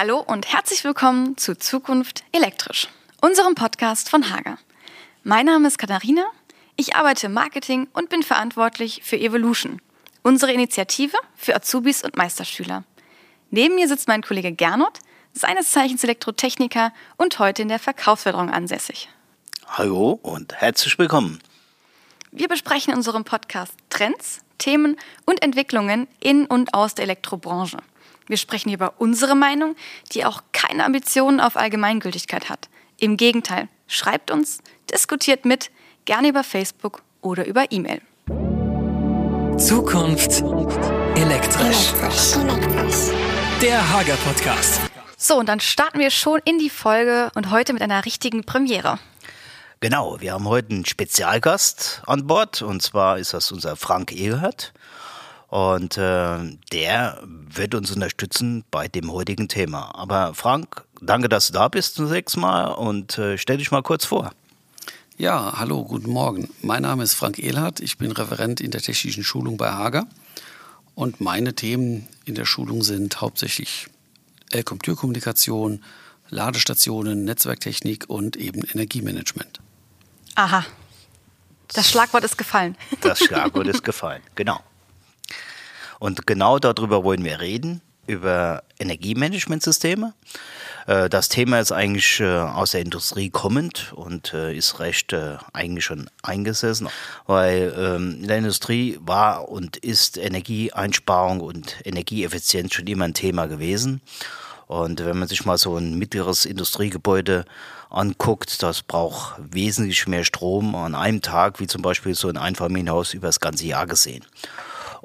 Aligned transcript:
Hallo 0.00 0.20
und 0.20 0.46
herzlich 0.52 0.84
willkommen 0.84 1.36
zu 1.36 1.58
Zukunft 1.58 2.22
elektrisch, 2.30 2.86
unserem 3.20 3.56
Podcast 3.56 4.08
von 4.08 4.30
Hager. 4.30 4.56
Mein 5.24 5.46
Name 5.46 5.66
ist 5.66 5.76
Katharina, 5.76 6.24
ich 6.76 6.94
arbeite 6.94 7.26
im 7.26 7.32
Marketing 7.32 7.88
und 7.94 8.08
bin 8.08 8.22
verantwortlich 8.22 9.00
für 9.02 9.18
Evolution, 9.18 9.82
unsere 10.22 10.52
Initiative 10.52 11.16
für 11.34 11.56
Azubis 11.56 12.04
und 12.04 12.16
Meisterschüler. 12.16 12.84
Neben 13.50 13.74
mir 13.74 13.88
sitzt 13.88 14.06
mein 14.06 14.22
Kollege 14.22 14.52
Gernot, 14.52 15.00
seines 15.32 15.72
Zeichens 15.72 16.04
Elektrotechniker 16.04 16.92
und 17.16 17.40
heute 17.40 17.62
in 17.62 17.68
der 17.68 17.80
Verkaufsförderung 17.80 18.50
ansässig. 18.50 19.08
Hallo 19.66 20.20
und 20.22 20.54
herzlich 20.54 20.96
willkommen. 21.00 21.40
Wir 22.30 22.46
besprechen 22.46 22.92
in 22.92 22.98
unserem 22.98 23.24
Podcast 23.24 23.72
Trends, 23.90 24.42
Themen 24.58 24.96
und 25.24 25.42
Entwicklungen 25.42 26.06
in 26.20 26.46
und 26.46 26.72
aus 26.72 26.94
der 26.94 27.02
Elektrobranche. 27.02 27.78
Wir 28.28 28.36
sprechen 28.36 28.70
über 28.70 28.92
unsere 28.98 29.34
Meinung, 29.34 29.74
die 30.12 30.26
auch 30.26 30.42
keine 30.52 30.84
Ambitionen 30.84 31.40
auf 31.40 31.56
Allgemeingültigkeit 31.56 32.50
hat. 32.50 32.68
Im 32.98 33.16
Gegenteil, 33.16 33.68
schreibt 33.86 34.30
uns, 34.30 34.58
diskutiert 34.92 35.46
mit, 35.46 35.70
gerne 36.04 36.28
über 36.28 36.44
Facebook 36.44 37.02
oder 37.22 37.46
über 37.46 37.72
E-Mail. 37.72 38.02
Zukunft 39.58 40.42
elektrisch. 41.16 41.92
Der 43.62 43.92
Hager 43.92 44.16
Podcast. 44.16 44.82
So, 45.16 45.38
und 45.38 45.48
dann 45.48 45.60
starten 45.60 45.98
wir 45.98 46.10
schon 46.10 46.40
in 46.44 46.58
die 46.58 46.70
Folge 46.70 47.30
und 47.34 47.50
heute 47.50 47.72
mit 47.72 47.80
einer 47.80 48.04
richtigen 48.04 48.44
Premiere. 48.44 48.98
Genau, 49.80 50.20
wir 50.20 50.34
haben 50.34 50.46
heute 50.46 50.74
einen 50.74 50.84
Spezialgast 50.84 52.02
an 52.06 52.26
Bord 52.26 52.60
und 52.60 52.82
zwar 52.82 53.18
ist 53.18 53.32
das 53.32 53.50
unser 53.52 53.74
Frank 53.74 54.12
Ehlert. 54.12 54.74
Und 55.48 55.96
äh, 55.96 56.38
der 56.72 57.22
wird 57.24 57.74
uns 57.74 57.90
unterstützen 57.90 58.64
bei 58.70 58.86
dem 58.86 59.10
heutigen 59.10 59.48
Thema. 59.48 59.94
Aber 59.94 60.34
Frank, 60.34 60.84
danke, 61.00 61.28
dass 61.30 61.48
du 61.48 61.54
da 61.54 61.68
bist 61.68 61.94
zunächst 61.94 62.36
mal 62.36 62.66
und 62.66 63.16
äh, 63.16 63.38
stell 63.38 63.56
dich 63.56 63.70
mal 63.70 63.82
kurz 63.82 64.04
vor. 64.04 64.32
Ja, 65.16 65.54
hallo, 65.58 65.84
guten 65.84 66.10
Morgen. 66.10 66.50
Mein 66.62 66.82
Name 66.82 67.02
ist 67.02 67.14
Frank 67.14 67.38
Ehlhardt. 67.38 67.80
Ich 67.80 67.96
bin 67.96 68.12
Referent 68.12 68.60
in 68.60 68.70
der 68.70 68.82
technischen 68.82 69.24
Schulung 69.24 69.56
bei 69.56 69.72
Hager. 69.72 70.06
Und 70.94 71.20
meine 71.20 71.54
Themen 71.54 72.06
in 72.24 72.34
der 72.34 72.44
Schulung 72.44 72.82
sind 72.82 73.20
hauptsächlich 73.20 73.88
L-Computerkommunikation, 74.50 75.82
Ladestationen, 76.28 77.24
Netzwerktechnik 77.24 78.04
und 78.08 78.36
eben 78.36 78.62
Energiemanagement. 78.64 79.60
Aha. 80.34 80.64
Das 81.68 81.90
Schlagwort 81.90 82.24
ist 82.24 82.36
gefallen. 82.36 82.76
Das 83.00 83.18
Schlagwort 83.24 83.66
ist 83.66 83.82
gefallen, 83.82 84.22
genau. 84.34 84.60
Und 85.98 86.26
genau 86.26 86.58
darüber 86.58 87.04
wollen 87.04 87.24
wir 87.24 87.40
reden, 87.40 87.80
über 88.06 88.62
Energiemanagementsysteme. 88.78 90.14
Äh, 90.86 91.08
das 91.08 91.28
Thema 91.28 91.60
ist 91.60 91.70
eigentlich 91.70 92.20
äh, 92.20 92.38
aus 92.38 92.72
der 92.72 92.80
Industrie 92.80 93.30
kommend 93.30 93.92
und 93.94 94.32
äh, 94.34 94.54
ist 94.54 94.80
recht 94.80 95.14
eigentlich 95.52 95.84
schon 95.84 96.10
eingesessen, 96.22 96.88
weil 97.26 97.74
ähm, 97.76 98.18
in 98.22 98.28
der 98.28 98.38
Industrie 98.38 98.98
war 99.00 99.48
und 99.48 99.76
ist 99.76 100.16
Energieeinsparung 100.16 101.40
und 101.40 101.76
Energieeffizienz 101.84 102.74
schon 102.74 102.86
immer 102.86 103.04
ein 103.04 103.14
Thema 103.14 103.46
gewesen. 103.46 104.00
Und 104.66 105.04
wenn 105.04 105.18
man 105.18 105.28
sich 105.28 105.46
mal 105.46 105.56
so 105.56 105.76
ein 105.76 105.94
mittleres 105.98 106.44
Industriegebäude 106.44 107.46
anguckt, 107.88 108.62
das 108.62 108.82
braucht 108.82 109.36
wesentlich 109.38 110.06
mehr 110.06 110.24
Strom 110.24 110.74
an 110.74 110.94
einem 110.94 111.22
Tag, 111.22 111.58
wie 111.58 111.66
zum 111.66 111.80
Beispiel 111.80 112.14
so 112.14 112.28
ein 112.28 112.36
Einfamilienhaus 112.36 113.14
über 113.14 113.28
das 113.28 113.40
ganze 113.40 113.66
Jahr 113.66 113.86
gesehen. 113.86 114.26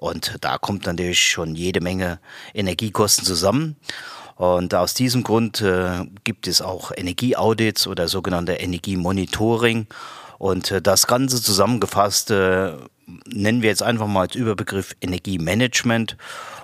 Und 0.03 0.35
da 0.41 0.57
kommt 0.57 0.85
natürlich 0.85 1.25
schon 1.25 1.55
jede 1.55 1.79
Menge 1.79 2.19
Energiekosten 2.53 3.25
zusammen. 3.25 3.77
Und 4.35 4.75
aus 4.75 4.95
diesem 4.95 5.23
Grund 5.23 5.61
äh, 5.61 6.03
gibt 6.25 6.49
es 6.49 6.61
auch 6.61 6.91
Energieaudits 6.93 7.87
oder 7.87 8.09
sogenannte 8.09 8.51
Energiemonitoring. 8.51 9.87
Und 10.39 10.71
äh, 10.71 10.81
das 10.81 11.07
Ganze 11.07 11.41
zusammengefasst 11.41 12.31
äh, 12.31 12.73
nennen 13.27 13.61
wir 13.61 13.69
jetzt 13.69 13.81
einfach 13.81 14.07
mal 14.07 14.23
als 14.23 14.35
Überbegriff 14.35 14.93
Energiemanagement. 14.99 16.17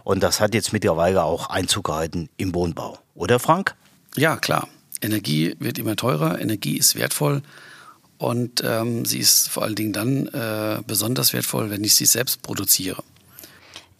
Und 0.04 0.22
das 0.22 0.42
hat 0.42 0.54
jetzt 0.54 0.74
mittlerweile 0.74 1.24
auch 1.24 1.50
Einzug 1.50 1.86
gehalten 1.86 2.28
im 2.36 2.54
Wohnbau. 2.54 3.00
Oder 3.16 3.40
Frank? 3.40 3.74
Ja, 4.18 4.36
klar. 4.36 4.68
Energie 5.02 5.56
wird 5.60 5.80
immer 5.80 5.96
teurer, 5.96 6.42
Energie 6.42 6.78
ist 6.78 6.96
wertvoll. 6.96 7.42
Und 8.18 8.62
ähm, 8.66 9.06
sie 9.06 9.20
ist 9.20 9.48
vor 9.48 9.64
allen 9.64 9.76
Dingen 9.76 9.94
dann 9.94 10.28
äh, 10.28 10.82
besonders 10.86 11.32
wertvoll, 11.32 11.70
wenn 11.70 11.86
ich 11.86 11.96
sie 11.96 12.06
selbst 12.06 12.42
produziere. 12.42 13.02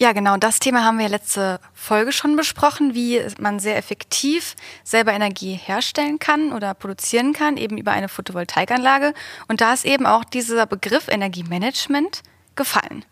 Ja, 0.02 0.14
genau. 0.14 0.38
Das 0.38 0.60
Thema 0.60 0.86
haben 0.86 0.98
wir 0.98 1.10
letzte 1.10 1.60
Folge 1.74 2.14
schon 2.14 2.38
besprochen, 2.38 2.96
wie 2.96 3.22
man 3.38 3.60
sehr 3.60 3.76
effektiv 3.76 4.56
selber 4.86 5.12
Energie 5.12 5.56
herstellen 5.56 6.20
kann 6.20 6.54
oder 6.54 6.74
produzieren 6.74 7.34
kann, 7.34 7.58
eben 7.58 7.78
über 7.78 7.92
eine 7.92 8.08
Photovoltaikanlage. 8.08 9.14
Und 9.50 9.60
da 9.60 9.74
ist 9.74 9.84
eben 9.84 10.06
auch 10.06 10.24
dieser 10.24 10.66
Begriff 10.66 11.10
Energiemanagement 11.10 12.24
gefallen. 12.56 13.04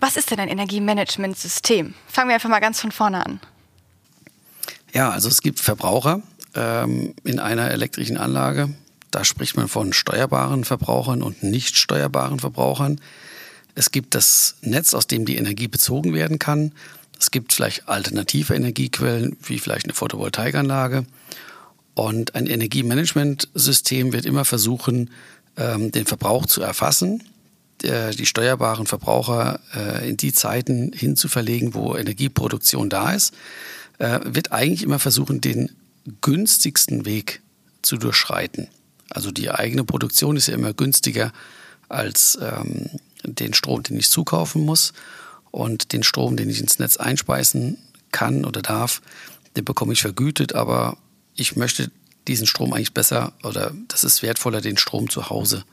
Was 0.00 0.16
ist 0.16 0.32
denn 0.32 0.40
ein 0.40 0.48
Energiemanagementsystem? 0.48 1.94
Fangen 2.08 2.28
wir 2.28 2.34
einfach 2.34 2.50
mal 2.50 2.58
ganz 2.58 2.80
von 2.80 2.90
vorne 2.90 3.24
an. 3.24 3.38
Ja, 4.92 5.10
also 5.10 5.28
es 5.28 5.40
gibt 5.40 5.60
Verbraucher 5.60 6.20
ähm, 6.56 7.14
in 7.22 7.38
einer 7.38 7.70
elektrischen 7.70 8.16
Anlage. 8.16 8.70
Da 9.12 9.24
spricht 9.24 9.56
man 9.56 9.68
von 9.68 9.92
steuerbaren 9.92 10.64
Verbrauchern 10.64 11.22
und 11.22 11.44
nicht 11.44 11.76
steuerbaren 11.76 12.40
Verbrauchern. 12.40 13.00
Es 13.74 13.90
gibt 13.90 14.14
das 14.14 14.56
Netz, 14.60 14.94
aus 14.94 15.06
dem 15.06 15.24
die 15.24 15.36
Energie 15.36 15.68
bezogen 15.68 16.14
werden 16.14 16.38
kann. 16.38 16.72
Es 17.18 17.30
gibt 17.30 17.52
vielleicht 17.52 17.88
alternative 17.88 18.54
Energiequellen, 18.54 19.36
wie 19.42 19.58
vielleicht 19.58 19.86
eine 19.86 19.94
Photovoltaikanlage. 19.94 21.04
Und 21.94 22.34
ein 22.34 22.46
Energiemanagementsystem 22.46 24.12
wird 24.12 24.24
immer 24.24 24.44
versuchen, 24.44 25.10
ähm, 25.56 25.92
den 25.92 26.06
Verbrauch 26.06 26.46
zu 26.46 26.62
erfassen, 26.62 27.22
die 27.82 28.26
steuerbaren 28.26 28.86
Verbraucher 28.86 29.58
äh, 29.74 30.08
in 30.08 30.16
die 30.16 30.32
Zeiten 30.32 30.92
hinzuverlegen, 30.92 31.74
wo 31.74 31.96
Energieproduktion 31.96 32.88
da 32.88 33.12
ist, 33.12 33.34
äh, 33.98 34.20
wird 34.22 34.52
eigentlich 34.52 34.84
immer 34.84 35.00
versuchen, 35.00 35.40
den 35.40 35.70
günstigsten 36.20 37.04
Weg 37.06 37.40
zu 37.82 37.96
durchschreiten. 37.96 38.68
Also 39.10 39.32
die 39.32 39.50
eigene 39.50 39.84
Produktion 39.84 40.36
ist 40.36 40.46
ja 40.46 40.54
immer 40.54 40.72
günstiger 40.72 41.32
als 41.88 42.38
ähm, 42.40 42.88
den 43.24 43.54
Strom, 43.54 43.82
den 43.82 43.98
ich 43.98 44.10
zukaufen 44.10 44.64
muss 44.64 44.92
und 45.50 45.92
den 45.92 46.02
Strom, 46.02 46.36
den 46.36 46.50
ich 46.50 46.60
ins 46.60 46.78
Netz 46.78 46.96
einspeisen 46.96 47.78
kann 48.10 48.44
oder 48.44 48.62
darf, 48.62 49.02
den 49.56 49.64
bekomme 49.64 49.92
ich 49.92 50.02
vergütet, 50.02 50.54
aber 50.54 50.96
ich 51.34 51.56
möchte 51.56 51.90
diesen 52.28 52.46
Strom 52.46 52.72
eigentlich 52.72 52.94
besser 52.94 53.32
oder 53.42 53.72
das 53.88 54.04
ist 54.04 54.22
wertvoller, 54.22 54.60
den 54.60 54.76
Strom 54.76 55.10
zu 55.10 55.28
Hause 55.28 55.64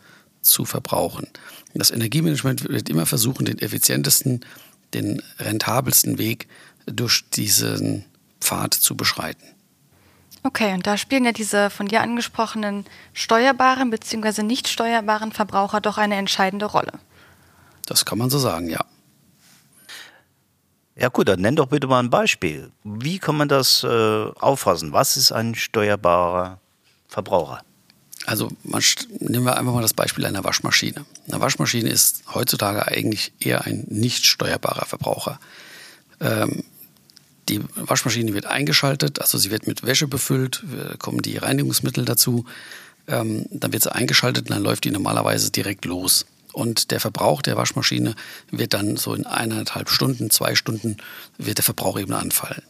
zu 0.42 0.66
verbrauchen. 0.66 1.28
Das 1.74 1.92
Energiemanagement 1.92 2.68
wird 2.68 2.90
immer 2.90 3.06
versuchen, 3.06 3.46
den 3.46 3.60
effizientesten, 3.60 4.46
den 4.94 5.22
rentabelsten 5.38 6.18
Weg 6.18 6.48
durch 6.86 7.30
diesen 7.30 8.06
Pfad 8.40 8.74
zu 8.74 8.96
beschreiten. 8.96 9.46
Okay, 10.44 10.74
und 10.74 10.88
da 10.88 10.98
spielen 10.98 11.26
ja 11.26 11.34
diese 11.34 11.70
von 11.70 11.88
dir 11.88 12.02
angesprochenen 12.02 12.86
steuerbaren 13.14 13.90
bzw. 13.90 14.44
nicht 14.44 14.70
steuerbaren 14.70 15.32
Verbraucher 15.32 15.82
doch 15.82 15.98
eine 15.98 16.16
entscheidende 16.16 16.66
Rolle. 16.66 16.94
Das 17.90 18.06
kann 18.06 18.20
man 18.20 18.30
so 18.30 18.38
sagen, 18.38 18.70
ja. 18.70 18.86
Ja 20.96 21.08
gut, 21.08 21.28
dann 21.28 21.42
nenn 21.42 21.56
doch 21.56 21.68
bitte 21.68 21.88
mal 21.88 22.00
ein 22.00 22.12
Beispiel. 22.12 22.72
Wie 22.84 23.18
kann 23.18 23.36
man 23.36 23.48
das 23.48 23.84
äh, 23.84 23.88
auffassen? 23.88 24.94
Was 24.94 25.18
ist 25.18 25.32
ein 25.32 25.56
steuerbarer 25.56 26.60
Verbraucher? 27.08 27.64
Also 28.28 28.52
man, 28.64 28.84
nehmen 29.20 29.46
wir 29.46 29.58
einfach 29.58 29.74
mal 29.74 29.82
das 29.82 29.94
Beispiel 29.94 30.26
einer 30.26 30.44
Waschmaschine. 30.44 31.06
Eine 31.28 31.42
Waschmaschine 31.42 31.90
ist 31.90 32.24
heutzutage 32.36 32.88
eigentlich 32.88 33.34
eher 33.40 33.66
ein 33.66 33.86
nicht 33.88 34.26
steuerbarer 34.26 34.86
Verbraucher. 34.86 35.40
Ähm, 36.20 36.64
die 37.48 37.62
Waschmaschine 37.76 38.36
wird 38.36 38.46
eingeschaltet, 38.46 39.20
also 39.20 39.40
sie 39.40 39.50
wird 39.50 39.66
mit 39.66 39.84
Wäsche 39.84 40.08
befüllt, 40.08 40.64
kommen 41.00 41.24
die 41.24 41.38
Reinigungsmittel 41.38 42.06
dazu. 42.06 42.46
Ähm, 43.08 43.48
dann 43.50 43.74
wird 43.74 43.82
sie 43.82 43.92
eingeschaltet 43.92 44.48
und 44.48 44.52
dann 44.52 44.62
läuft 44.62 44.84
die 44.84 44.92
normalerweise 44.92 45.50
direkt 45.50 45.86
los. 45.86 46.28
Und 46.54 46.92
der 46.92 47.00
Verbrauch 47.00 47.42
der 47.42 47.58
Waschmaschine 47.58 48.16
wird 48.52 48.74
dann 48.74 48.98
so 48.98 49.14
in 49.14 49.26
eineinhalb 49.26 49.90
Stunden, 49.90 50.30
zwei 50.30 50.56
Stunden, 50.56 50.98
wird 51.38 51.60
der 51.60 51.64
Verbrauch 51.64 52.00
eben 52.00 52.14
anfallen. 52.14 52.64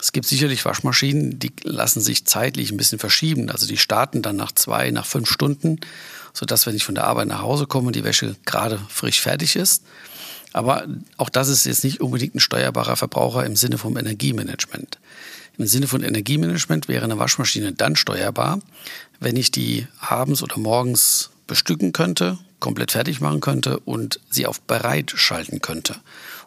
Es 0.00 0.12
gibt 0.12 0.26
sicherlich 0.26 0.64
Waschmaschinen, 0.64 1.38
die 1.38 1.52
lassen 1.64 2.00
sich 2.00 2.24
zeitlich 2.24 2.70
ein 2.70 2.76
bisschen 2.76 2.98
verschieben. 2.98 3.50
Also 3.50 3.66
die 3.66 3.76
starten 3.76 4.22
dann 4.22 4.36
nach 4.36 4.52
zwei, 4.52 4.90
nach 4.90 5.06
fünf 5.06 5.28
Stunden, 5.28 5.80
sodass, 6.32 6.66
wenn 6.66 6.76
ich 6.76 6.84
von 6.84 6.94
der 6.94 7.04
Arbeit 7.04 7.28
nach 7.28 7.42
Hause 7.42 7.66
komme, 7.66 7.90
die 7.90 8.04
Wäsche 8.04 8.36
gerade 8.46 8.78
frisch 8.88 9.20
fertig 9.20 9.56
ist. 9.56 9.82
Aber 10.52 10.86
auch 11.16 11.28
das 11.28 11.48
ist 11.48 11.66
jetzt 11.66 11.84
nicht 11.84 12.00
unbedingt 12.00 12.36
ein 12.36 12.40
steuerbarer 12.40 12.96
Verbraucher 12.96 13.44
im 13.44 13.56
Sinne 13.56 13.76
vom 13.76 13.96
Energiemanagement. 13.96 14.98
Im 15.58 15.66
Sinne 15.66 15.88
von 15.88 16.02
Energiemanagement 16.02 16.86
wäre 16.86 17.04
eine 17.04 17.18
Waschmaschine 17.18 17.72
dann 17.72 17.96
steuerbar, 17.96 18.60
wenn 19.18 19.36
ich 19.36 19.50
die 19.50 19.88
abends 19.98 20.42
oder 20.42 20.56
morgens 20.58 21.30
bestücken 21.48 21.92
könnte, 21.92 22.38
komplett 22.60 22.92
fertig 22.92 23.20
machen 23.20 23.40
könnte 23.40 23.78
und 23.80 24.20
sie 24.30 24.46
auf 24.46 24.60
bereit 24.60 25.12
schalten 25.14 25.60
könnte. 25.60 25.96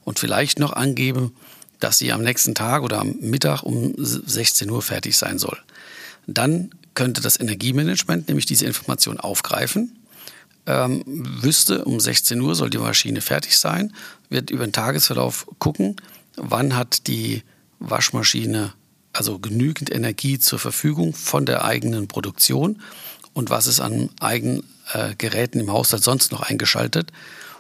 Und 0.04 0.20
vielleicht 0.20 0.60
noch 0.60 0.74
angeben 0.74 1.34
dass 1.82 1.98
sie 1.98 2.14
am 2.14 2.22
nächsten 2.22 2.56
Tag 2.56 2.84
oder 2.84 3.00
am 3.00 3.16
Mittag 3.20 3.64
um 3.64 3.94
16 3.98 4.70
Uhr 4.70 4.82
fertig 4.82 5.18
sein 5.18 5.38
soll. 5.38 5.58
Dann 6.28 6.72
könnte 6.94 7.22
das 7.22 7.40
Energiemanagement 7.40 8.28
nämlich 8.28 8.46
diese 8.46 8.66
Information 8.66 9.20
aufgreifen, 9.20 9.98
ähm, 10.68 11.04
wüsste, 11.06 11.84
um 11.86 12.00
16 12.00 12.40
Uhr 12.40 12.54
soll 12.54 12.70
die 12.70 12.78
Maschine 12.78 13.22
fertig 13.22 13.58
sein, 13.58 13.94
wird 14.30 14.52
über 14.52 14.66
den 14.66 14.74
Tagesverlauf 14.74 15.48
gucken, 15.58 15.96
wann 16.36 16.76
hat 16.76 17.08
die 17.08 17.42
Waschmaschine 17.80 18.74
also 19.12 19.40
genügend 19.40 19.92
Energie 19.92 20.38
zur 20.38 20.60
Verfügung 20.60 21.14
von 21.14 21.48
der 21.48 21.66
eigenen 21.66 22.08
Produktion 22.08 22.82
und 23.34 23.50
was 23.50 23.66
ist 23.66 23.80
an 23.80 24.10
eigenen 24.20 24.64
äh, 24.94 25.16
Geräten 25.18 25.60
im 25.60 25.72
Haushalt 25.72 26.04
sonst 26.04 26.32
noch 26.32 26.42
eingeschaltet. 26.42 27.12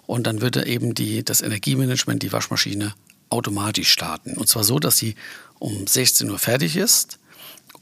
Und 0.07 0.27
dann 0.27 0.41
würde 0.41 0.65
eben 0.65 0.93
die, 0.93 1.23
das 1.23 1.41
Energiemanagement 1.41 2.21
die 2.23 2.33
Waschmaschine 2.33 2.93
automatisch 3.29 3.89
starten. 3.89 4.33
Und 4.33 4.47
zwar 4.47 4.63
so, 4.63 4.79
dass 4.79 4.97
sie 4.97 5.15
um 5.59 5.87
16 5.87 6.29
Uhr 6.29 6.39
fertig 6.39 6.75
ist 6.75 7.19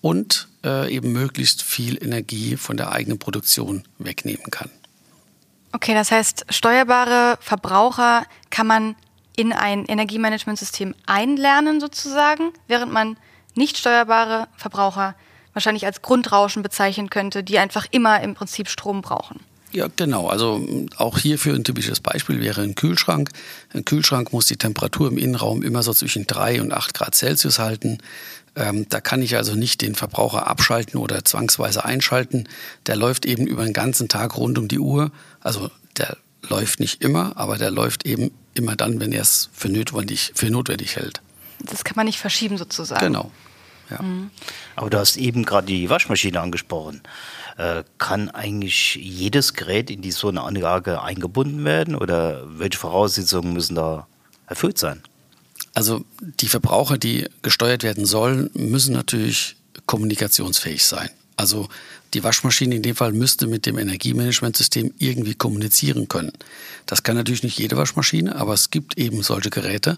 und 0.02 0.48
äh, 0.64 0.94
eben 0.94 1.12
möglichst 1.12 1.64
viel 1.64 2.02
Energie 2.04 2.58
von 2.58 2.78
der 2.78 2.92
eigenen 2.92 3.20
Produktion 3.20 3.84
wegnehmen 3.98 4.52
kann. 4.52 4.70
Okay, 5.72 5.94
das 5.94 6.12
heißt, 6.12 6.46
steuerbare 6.50 7.38
Verbraucher 7.42 8.26
kann 8.50 8.68
man 8.68 8.96
in 9.36 9.54
ein 9.54 9.86
Energiemanagementsystem 9.86 10.96
einlernen 11.06 11.80
sozusagen, 11.80 12.52
während 12.68 12.92
man 12.92 13.18
nicht 13.56 13.78
steuerbare 13.78 14.48
Verbraucher 14.58 15.16
wahrscheinlich 15.54 15.86
als 15.86 16.02
Grundrauschen 16.02 16.64
bezeichnen 16.64 17.10
könnte, 17.10 17.44
die 17.44 17.60
einfach 17.60 17.86
immer 17.92 18.22
im 18.22 18.36
Prinzip 18.36 18.70
Strom 18.70 19.02
brauchen. 19.02 19.40
Ja, 19.72 19.88
genau. 19.96 20.28
Also 20.28 20.66
auch 20.98 21.20
hierfür 21.20 21.54
ein 21.54 21.64
typisches 21.64 22.00
Beispiel 22.00 22.40
wäre 22.40 22.62
ein 22.62 22.74
Kühlschrank. 22.74 23.30
Ein 23.74 23.86
Kühlschrank 23.86 24.34
muss 24.34 24.48
die 24.48 24.58
Temperatur 24.58 25.10
im 25.10 25.18
Innenraum 25.18 25.62
immer 25.62 25.84
so 25.84 25.94
zwischen 25.94 26.26
3 26.26 26.62
und 26.62 26.74
8 26.74 26.94
Grad 26.96 27.14
Celsius 27.14 27.60
halten. 27.60 28.00
Ähm, 28.56 28.88
da 28.90 29.00
kann 29.00 29.22
ich 29.22 29.36
also 29.36 29.54
nicht 29.54 29.82
den 29.82 29.94
Verbraucher 29.94 30.48
abschalten 30.48 31.00
oder 31.00 31.24
zwangsweise 31.24 31.86
einschalten. 31.86 32.50
Der 32.88 32.96
läuft 32.96 33.28
eben 33.28 33.46
über 33.46 33.64
den 33.64 33.74
ganzen 33.74 34.10
Tag 34.10 34.38
rund 34.38 34.58
um 34.58 34.68
die 34.68 34.80
Uhr. 34.80 35.12
Also 35.40 35.70
der 35.98 36.18
läuft 36.48 36.80
nicht 36.80 37.04
immer, 37.04 37.38
aber 37.38 37.58
der 37.58 37.70
läuft 37.70 38.08
eben 38.08 38.32
immer 38.56 38.76
dann, 38.76 39.00
wenn 39.00 39.12
er 39.12 39.22
es 39.22 39.50
für 39.54 39.70
notwendig, 39.70 40.32
für 40.34 40.50
notwendig 40.50 40.96
hält. 40.96 41.22
Das 41.60 41.84
kann 41.84 41.96
man 41.96 42.08
nicht 42.08 42.20
verschieben 42.20 42.58
sozusagen. 42.58 43.06
Genau. 43.06 43.32
Ja. 43.90 44.02
Mhm. 44.02 44.32
Aber 44.76 44.90
du 44.90 44.98
hast 44.98 45.18
eben 45.18 45.44
gerade 45.44 45.68
die 45.68 45.90
Waschmaschine 45.90 46.40
angesprochen. 46.40 47.02
Äh, 47.58 47.84
kann 47.98 48.30
eigentlich 48.30 48.96
jedes 48.96 49.54
Gerät 49.54 49.90
in 49.90 50.02
die 50.02 50.12
so 50.12 50.30
eine 50.30 50.42
Anlage 50.42 51.02
eingebunden 51.02 51.66
werden 51.66 51.96
oder 51.96 52.44
welche 52.58 52.80
Voraussetzungen 52.80 53.54
müssen 53.54 53.76
da 53.76 54.08
erfüllt 54.48 54.78
sein? 54.78 55.02
Also 55.74 56.04
die 56.20 56.48
Verbraucher, 56.48 56.98
die 56.98 57.28
gesteuert 57.42 57.84
werden 57.84 58.06
sollen, 58.06 58.50
müssen 58.54 58.94
natürlich 58.94 59.56
kommunikationsfähig 59.86 60.86
sein. 60.86 61.10
Also 61.36 61.70
die 62.14 62.24
Waschmaschine 62.24 62.76
in 62.76 62.82
dem 62.82 62.96
Fall 62.96 63.12
müsste 63.12 63.48
mit 63.48 63.66
dem 63.66 63.78
Energiemanagementsystem 63.78 64.94
irgendwie 64.98 65.36
kommunizieren 65.36 66.08
können. 66.08 66.34
Das 66.86 67.04
kann 67.04 67.16
natürlich 67.16 67.44
nicht 67.44 67.60
jede 67.60 67.78
Waschmaschine, 67.78 68.36
aber 68.36 68.54
es 68.54 68.72
gibt 68.72 68.98
eben 68.98 69.22
solche 69.22 69.50
Geräte. 69.50 69.98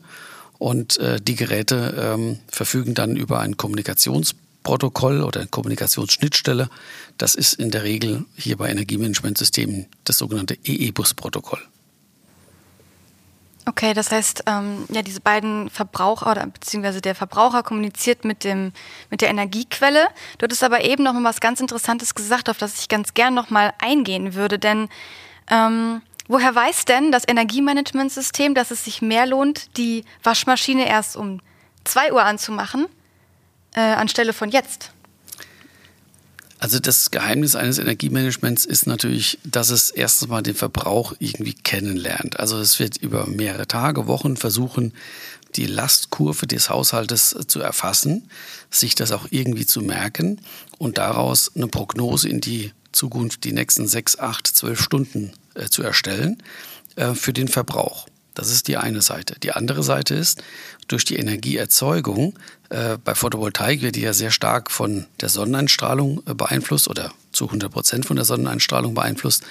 Und 0.61 0.99
äh, 0.99 1.19
die 1.19 1.35
Geräte 1.35 1.95
ähm, 1.97 2.37
verfügen 2.47 2.93
dann 2.93 3.15
über 3.15 3.39
ein 3.39 3.57
Kommunikationsprotokoll 3.57 5.23
oder 5.23 5.39
eine 5.39 5.49
Kommunikationsschnittstelle. 5.49 6.69
Das 7.17 7.33
ist 7.33 7.55
in 7.55 7.71
der 7.71 7.81
Regel 7.81 8.25
hier 8.35 8.57
bei 8.57 8.69
Energiemanagementsystemen 8.69 9.87
das 10.03 10.19
sogenannte 10.19 10.55
EE-Bus-Protokoll. 10.63 11.57
Okay, 13.65 13.95
das 13.95 14.11
heißt, 14.11 14.43
ähm, 14.45 14.85
ja, 14.91 15.01
diese 15.01 15.21
beiden 15.21 15.71
Verbraucher 15.71 16.29
oder 16.29 16.45
beziehungsweise 16.45 17.01
der 17.01 17.15
Verbraucher 17.15 17.63
kommuniziert 17.63 18.23
mit 18.23 18.43
dem 18.43 18.71
mit 19.09 19.21
der 19.21 19.29
Energiequelle. 19.29 20.09
Du 20.37 20.43
hattest 20.43 20.63
aber 20.63 20.83
eben 20.83 21.03
noch 21.03 21.13
mal 21.13 21.23
was 21.23 21.39
ganz 21.39 21.59
Interessantes 21.59 22.13
gesagt, 22.13 22.49
auf 22.51 22.59
das 22.59 22.79
ich 22.79 22.87
ganz 22.87 23.15
gern 23.15 23.33
noch 23.33 23.49
mal 23.49 23.73
eingehen 23.79 24.35
würde, 24.35 24.59
denn 24.59 24.89
ähm, 25.49 26.03
woher 26.27 26.53
weiß 26.53 26.85
denn 26.85 27.11
das 27.11 27.27
Energiemanagementsystem, 27.27 28.55
dass 28.55 28.71
es 28.71 28.85
sich 28.85 29.01
mehr 29.01 29.25
lohnt, 29.25 29.77
die 29.77 30.03
Waschmaschine 30.23 30.87
erst 30.87 31.15
um 31.15 31.41
2 31.83 32.13
Uhr 32.13 32.23
anzumachen, 32.23 32.87
äh, 33.75 33.79
anstelle 33.79 34.33
von 34.33 34.49
jetzt? 34.49 34.91
Also 36.61 36.79
das 36.79 37.09
Geheimnis 37.09 37.55
eines 37.55 37.79
Energiemanagements 37.79 38.65
ist 38.65 38.85
natürlich, 38.85 39.39
dass 39.43 39.71
es 39.71 39.89
erstens 39.89 40.27
mal 40.27 40.43
den 40.43 40.53
Verbrauch 40.53 41.13
irgendwie 41.17 41.55
kennenlernt. 41.55 42.39
Also 42.39 42.59
es 42.59 42.77
wird 42.77 42.97
über 42.97 43.25
mehrere 43.25 43.65
Tage, 43.65 44.05
Wochen 44.05 44.37
versuchen, 44.37 44.93
die 45.55 45.65
Lastkurve 45.65 46.45
des 46.45 46.69
Haushaltes 46.69 47.35
zu 47.47 47.61
erfassen, 47.61 48.29
sich 48.69 48.93
das 48.93 49.11
auch 49.11 49.25
irgendwie 49.31 49.65
zu 49.65 49.81
merken 49.81 50.39
und 50.77 50.99
daraus 50.99 51.51
eine 51.55 51.67
Prognose 51.67 52.29
in 52.29 52.41
die 52.41 52.73
Zukunft, 52.91 53.43
die 53.43 53.53
nächsten 53.53 53.87
sechs, 53.87 54.19
acht, 54.19 54.45
zwölf 54.45 54.79
Stunden 54.79 55.33
äh, 55.55 55.65
zu 55.65 55.83
erstellen 55.83 56.41
äh, 56.95 57.13
für 57.13 57.33
den 57.33 57.47
Verbrauch. 57.47 58.07
Das 58.33 58.49
ist 58.49 58.67
die 58.67 58.77
eine 58.77 59.01
Seite. 59.01 59.35
Die 59.43 59.51
andere 59.51 59.83
Seite 59.83 60.15
ist, 60.15 60.41
durch 60.87 61.03
die 61.03 61.17
Energieerzeugung, 61.17 62.37
äh, 62.69 62.97
bei 62.97 63.13
Photovoltaik 63.13 63.81
wird 63.81 63.97
die 63.97 64.01
ja 64.01 64.13
sehr 64.13 64.31
stark 64.31 64.71
von 64.71 65.05
der 65.19 65.27
Sonneneinstrahlung 65.27 66.23
äh, 66.25 66.33
beeinflusst 66.33 66.87
oder 66.87 67.11
zu 67.33 67.45
100 67.45 67.71
Prozent 67.71 68.05
von 68.05 68.15
der 68.15 68.25
Sonneneinstrahlung 68.25 68.93
beeinflusst. 68.93 69.43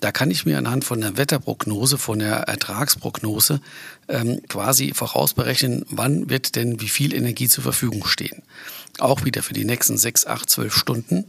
Da 0.00 0.12
kann 0.12 0.30
ich 0.30 0.44
mir 0.44 0.58
anhand 0.58 0.84
von 0.84 1.00
der 1.00 1.16
Wetterprognose, 1.16 1.96
von 1.96 2.18
der 2.18 2.34
Ertragsprognose 2.40 3.60
ähm, 4.08 4.42
quasi 4.48 4.92
vorausberechnen, 4.94 5.86
wann 5.88 6.28
wird 6.28 6.56
denn 6.56 6.80
wie 6.80 6.88
viel 6.88 7.14
Energie 7.14 7.48
zur 7.48 7.64
Verfügung 7.64 8.06
stehen. 8.06 8.42
Auch 8.98 9.24
wieder 9.24 9.42
für 9.42 9.54
die 9.54 9.64
nächsten 9.64 9.96
sechs, 9.96 10.26
acht, 10.26 10.50
zwölf 10.50 10.74
Stunden. 10.74 11.24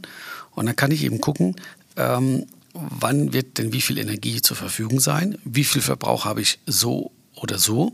Und 0.54 0.66
dann 0.66 0.76
kann 0.76 0.90
ich 0.90 1.04
eben 1.04 1.20
gucken, 1.20 1.56
ähm, 1.96 2.46
wann 2.72 3.32
wird 3.32 3.58
denn 3.58 3.72
wie 3.72 3.80
viel 3.80 3.98
Energie 3.98 4.40
zur 4.42 4.56
Verfügung 4.56 5.00
sein, 5.00 5.38
wie 5.44 5.64
viel 5.64 5.82
Verbrauch 5.82 6.24
habe 6.24 6.40
ich 6.40 6.58
so 6.66 7.12
oder 7.34 7.58
so 7.58 7.92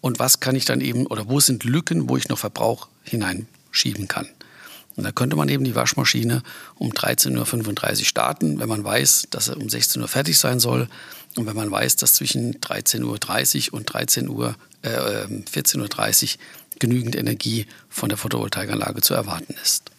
und 0.00 0.18
was 0.18 0.40
kann 0.40 0.56
ich 0.56 0.64
dann 0.64 0.80
eben 0.80 1.06
oder 1.06 1.28
wo 1.28 1.40
sind 1.40 1.64
Lücken, 1.64 2.08
wo 2.08 2.16
ich 2.16 2.28
noch 2.28 2.38
Verbrauch 2.38 2.88
hineinschieben 3.04 4.08
kann. 4.08 4.28
Und 4.96 5.04
da 5.04 5.10
könnte 5.10 5.34
man 5.34 5.48
eben 5.48 5.64
die 5.64 5.74
Waschmaschine 5.74 6.42
um 6.76 6.92
13.35 6.92 7.98
Uhr 7.98 8.04
starten, 8.04 8.60
wenn 8.60 8.68
man 8.68 8.84
weiß, 8.84 9.26
dass 9.30 9.48
er 9.48 9.56
um 9.56 9.68
16 9.68 10.00
Uhr 10.00 10.08
fertig 10.08 10.38
sein 10.38 10.60
soll 10.60 10.88
und 11.36 11.46
wenn 11.46 11.56
man 11.56 11.70
weiß, 11.70 11.96
dass 11.96 12.14
zwischen 12.14 12.54
13.30 12.60 13.70
Uhr 13.70 13.74
und 13.74 13.92
13 13.92 14.28
Uhr, 14.28 14.54
äh, 14.82 14.90
14.30 14.90 16.36
Uhr 16.36 16.40
genügend 16.78 17.16
Energie 17.16 17.66
von 17.88 18.08
der 18.08 18.18
Photovoltaikanlage 18.18 19.00
zu 19.00 19.14
erwarten 19.14 19.54
ist. 19.62 19.90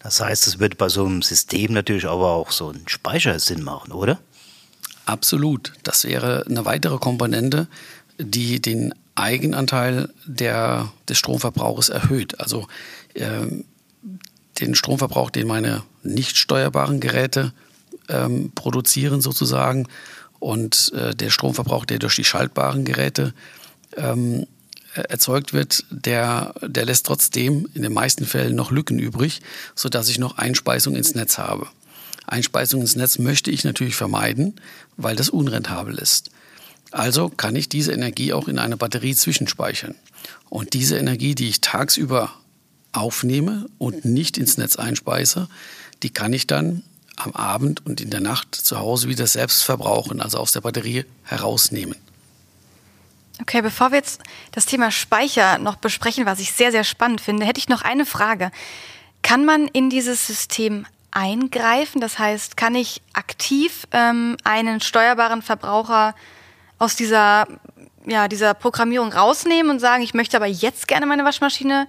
Das 0.00 0.20
heißt, 0.20 0.46
es 0.46 0.58
wird 0.58 0.78
bei 0.78 0.88
so 0.88 1.04
einem 1.04 1.22
System 1.22 1.72
natürlich 1.72 2.06
aber 2.06 2.30
auch 2.30 2.50
so 2.50 2.70
ein 2.70 2.82
Speicher 2.86 3.38
Sinn 3.40 3.62
machen, 3.62 3.92
oder? 3.92 4.18
Absolut. 5.06 5.72
Das 5.82 6.04
wäre 6.04 6.44
eine 6.48 6.64
weitere 6.64 6.98
Komponente, 6.98 7.66
die 8.18 8.60
den 8.60 8.94
Eigenanteil 9.14 10.10
der, 10.26 10.92
des 11.08 11.18
Stromverbrauchs 11.18 11.88
erhöht. 11.88 12.38
Also 12.40 12.68
ähm, 13.14 13.64
den 14.60 14.74
Stromverbrauch, 14.74 15.30
den 15.30 15.46
meine 15.46 15.82
nicht 16.02 16.36
steuerbaren 16.36 17.00
Geräte 17.00 17.52
ähm, 18.08 18.52
produzieren 18.54 19.20
sozusagen 19.20 19.86
und 20.38 20.92
äh, 20.94 21.14
der 21.14 21.30
Stromverbrauch, 21.30 21.84
der 21.84 21.98
durch 21.98 22.16
die 22.16 22.24
schaltbaren 22.24 22.84
Geräte 22.84 23.34
ähm, 23.96 24.46
erzeugt 25.08 25.52
wird, 25.52 25.84
der, 25.90 26.54
der 26.62 26.84
lässt 26.84 27.06
trotzdem 27.06 27.68
in 27.74 27.82
den 27.82 27.92
meisten 27.92 28.26
Fällen 28.26 28.54
noch 28.54 28.70
Lücken 28.70 28.98
übrig, 28.98 29.40
sodass 29.74 30.08
ich 30.08 30.18
noch 30.18 30.38
Einspeisung 30.38 30.96
ins 30.96 31.14
Netz 31.14 31.38
habe. 31.38 31.66
Einspeisung 32.26 32.80
ins 32.80 32.96
Netz 32.96 33.18
möchte 33.18 33.50
ich 33.50 33.64
natürlich 33.64 33.96
vermeiden, 33.96 34.60
weil 34.96 35.16
das 35.16 35.30
unrentabel 35.30 35.96
ist. 35.96 36.30
Also 36.90 37.28
kann 37.28 37.56
ich 37.56 37.68
diese 37.68 37.92
Energie 37.92 38.32
auch 38.32 38.48
in 38.48 38.58
eine 38.58 38.76
Batterie 38.76 39.14
zwischenspeichern. 39.14 39.94
Und 40.48 40.72
diese 40.72 40.98
Energie, 40.98 41.34
die 41.34 41.48
ich 41.48 41.60
tagsüber 41.60 42.32
aufnehme 42.92 43.66
und 43.78 44.04
nicht 44.04 44.38
ins 44.38 44.56
Netz 44.56 44.76
einspeise, 44.76 45.48
die 46.02 46.10
kann 46.10 46.32
ich 46.32 46.46
dann 46.46 46.82
am 47.16 47.32
Abend 47.32 47.84
und 47.84 48.00
in 48.00 48.10
der 48.10 48.20
Nacht 48.20 48.54
zu 48.54 48.78
Hause 48.78 49.08
wieder 49.08 49.26
selbst 49.26 49.62
verbrauchen, 49.64 50.20
also 50.20 50.38
aus 50.38 50.52
der 50.52 50.60
Batterie 50.60 51.04
herausnehmen. 51.24 51.96
Okay, 53.40 53.62
bevor 53.62 53.92
wir 53.92 53.98
jetzt 53.98 54.20
das 54.52 54.66
Thema 54.66 54.90
Speicher 54.90 55.58
noch 55.58 55.76
besprechen, 55.76 56.26
was 56.26 56.40
ich 56.40 56.52
sehr, 56.52 56.72
sehr 56.72 56.84
spannend 56.84 57.20
finde, 57.20 57.46
hätte 57.46 57.60
ich 57.60 57.68
noch 57.68 57.82
eine 57.82 58.04
Frage. 58.04 58.50
Kann 59.22 59.44
man 59.44 59.68
in 59.68 59.90
dieses 59.90 60.26
System 60.26 60.86
eingreifen? 61.10 62.00
Das 62.00 62.18
heißt, 62.18 62.56
kann 62.56 62.74
ich 62.74 63.00
aktiv 63.12 63.86
ähm, 63.92 64.36
einen 64.44 64.80
steuerbaren 64.80 65.42
Verbraucher 65.42 66.14
aus 66.78 66.96
dieser, 66.96 67.46
ja, 68.06 68.28
dieser 68.28 68.54
Programmierung 68.54 69.12
rausnehmen 69.12 69.70
und 69.70 69.80
sagen, 69.80 70.02
ich 70.02 70.14
möchte 70.14 70.36
aber 70.36 70.46
jetzt 70.46 70.88
gerne 70.88 71.06
meine 71.06 71.24
Waschmaschine 71.24 71.86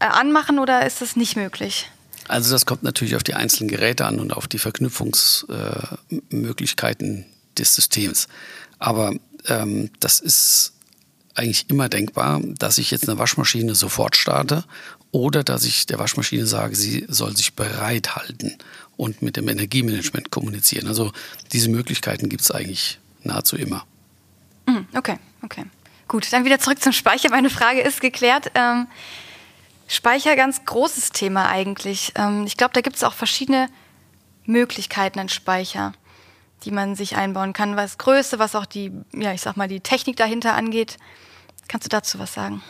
äh, 0.00 0.06
anmachen 0.06 0.58
oder 0.58 0.86
ist 0.86 1.00
das 1.00 1.16
nicht 1.16 1.36
möglich? 1.36 1.90
Also 2.28 2.52
das 2.52 2.66
kommt 2.66 2.82
natürlich 2.82 3.16
auf 3.16 3.22
die 3.22 3.32
einzelnen 3.34 3.68
Geräte 3.68 4.04
an 4.04 4.20
und 4.20 4.36
auf 4.36 4.46
die 4.46 4.58
Verknüpfungsmöglichkeiten 4.58 7.22
äh, 7.22 7.54
des 7.54 7.74
Systems. 7.74 8.28
Aber 8.78 9.14
ähm, 9.48 9.90
das 10.00 10.20
ist 10.20 10.72
eigentlich 11.34 11.70
immer 11.70 11.88
denkbar, 11.88 12.40
dass 12.44 12.78
ich 12.78 12.90
jetzt 12.90 13.08
eine 13.08 13.18
Waschmaschine 13.18 13.74
sofort 13.74 14.16
starte 14.16 14.64
oder 15.10 15.44
dass 15.44 15.64
ich 15.64 15.86
der 15.86 15.98
Waschmaschine 15.98 16.46
sage, 16.46 16.74
sie 16.74 17.06
soll 17.08 17.36
sich 17.36 17.54
bereithalten 17.54 18.58
und 18.96 19.22
mit 19.22 19.36
dem 19.36 19.48
Energiemanagement 19.48 20.30
kommunizieren. 20.30 20.88
Also 20.88 21.12
diese 21.52 21.70
Möglichkeiten 21.70 22.28
gibt 22.28 22.42
es 22.42 22.50
eigentlich 22.50 22.98
nahezu 23.22 23.56
immer. 23.56 23.86
Hm, 24.66 24.86
okay, 24.94 25.16
okay. 25.42 25.64
Gut, 26.08 26.32
dann 26.32 26.44
wieder 26.44 26.58
zurück 26.58 26.82
zum 26.82 26.92
Speicher. 26.92 27.30
Meine 27.30 27.50
Frage 27.50 27.80
ist 27.80 28.00
geklärt. 28.00 28.50
Ähm, 28.54 28.86
Speicher, 29.86 30.36
ganz 30.36 30.64
großes 30.64 31.10
Thema 31.10 31.48
eigentlich. 31.48 32.12
Ähm, 32.16 32.44
ich 32.46 32.56
glaube, 32.56 32.74
da 32.74 32.80
gibt 32.80 32.96
es 32.96 33.04
auch 33.04 33.14
verschiedene 33.14 33.68
Möglichkeiten 34.44 35.18
an 35.18 35.28
Speicher, 35.28 35.92
die 36.64 36.70
man 36.70 36.96
sich 36.96 37.16
einbauen 37.16 37.52
kann. 37.52 37.76
Was 37.76 37.98
Größe, 37.98 38.38
was 38.38 38.54
auch 38.54 38.66
die, 38.66 38.92
ja, 39.14 39.32
ich 39.32 39.40
sag 39.40 39.56
mal, 39.56 39.68
die 39.68 39.80
Technik 39.80 40.16
dahinter 40.16 40.54
angeht. 40.54 40.96
Kannst 41.68 41.86
du 41.86 41.88
dazu 41.88 42.18
was 42.18 42.32
sagen? 42.32 42.62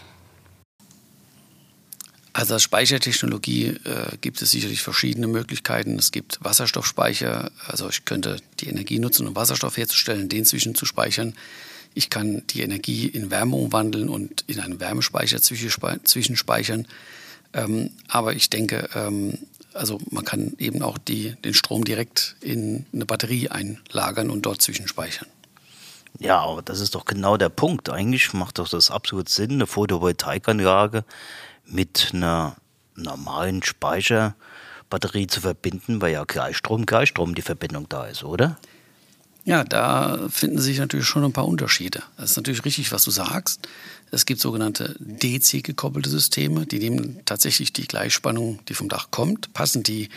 Also 2.33 2.55
als 2.55 2.63
Speichertechnologie 2.63 3.67
äh, 3.67 4.17
gibt 4.21 4.41
es 4.43 4.53
sicherlich 4.53 4.83
verschiedene 4.83 5.27
Möglichkeiten. 5.27 5.99
Es 5.99 6.13
gibt 6.13 6.39
Wasserstoffspeicher, 6.41 7.51
also 7.67 7.89
ich 7.89 8.05
könnte 8.05 8.37
die 8.61 8.69
Energie 8.69 9.01
nutzen, 9.01 9.27
um 9.27 9.35
Wasserstoff 9.35 9.77
herzustellen, 9.77 10.29
den 10.29 10.45
zwischenzuspeichern. 10.45 11.35
Ich 11.95 12.11
kann 12.11 12.47
die 12.49 12.63
Energie 12.63 13.09
in 13.09 13.33
Wärme 13.33 13.57
umwandeln 13.57 14.09
und 14.09 14.45
in 14.47 14.61
einen 14.61 14.79
Wärmespeicher 14.79 15.41
zwischenspeichern. 15.43 16.87
Ähm, 17.55 17.91
aber 18.07 18.35
ich 18.35 18.51
denke, 18.51 18.89
ähm, 18.95 19.39
also 19.75 19.99
man 20.11 20.25
kann 20.25 20.55
eben 20.59 20.83
auch 20.83 20.99
die, 20.99 21.35
den 21.45 21.55
Strom 21.55 21.85
direkt 21.85 22.37
in 22.41 22.87
eine 22.93 23.07
Batterie 23.07 23.49
einlagern 23.49 24.31
und 24.31 24.43
dort 24.43 24.63
zwischenspeichern. 24.63 25.29
Ja, 26.19 26.41
aber 26.41 26.63
das 26.63 26.81
ist 26.81 26.95
doch 26.95 27.05
genau 27.05 27.37
der 27.37 27.49
Punkt. 27.49 27.91
Eigentlich 27.91 28.33
macht 28.33 28.59
doch 28.59 28.69
das 28.69 28.91
absolut 28.91 29.29
Sinn, 29.29 29.53
eine 29.53 29.67
Photovoltaikanlage 29.67 31.05
mit 31.65 32.11
einer 32.13 32.57
normalen 32.97 33.63
Speicherbatterie 33.63 35.29
zu 35.29 35.41
verbinden, 35.41 36.03
weil 36.03 36.13
ja 36.13 36.25
Gleichstrom, 36.25 36.87
Gleichstrom 36.87 37.35
die 37.35 37.43
Verbindung 37.43 37.89
da 37.89 38.07
ist, 38.07 38.25
oder? 38.25 38.59
Ja, 39.49 39.65
da 39.65 40.29
finden 40.29 40.59
sich 40.59 40.77
natürlich 40.77 41.07
schon 41.07 41.25
ein 41.25 41.33
paar 41.33 41.49
Unterschiede. 41.49 42.03
Das 42.19 42.33
ist 42.33 42.37
natürlich 42.37 42.67
richtig, 42.67 42.93
was 42.93 43.05
du 43.05 43.11
sagst. 43.11 43.67
Es 44.11 44.27
gibt 44.27 44.43
sogenannte 44.43 44.95
DC-gekoppelte 44.99 46.11
Systeme, 46.11 46.67
die 46.67 46.79
nehmen 46.79 47.21
tatsächlich 47.25 47.73
die 47.73 47.87
Gleichspannung, 47.87 48.59
die 48.69 48.75
vom 48.75 48.91
Dach 48.91 49.09
kommt, 49.11 49.55
passen 49.55 49.83
die 49.83 50.11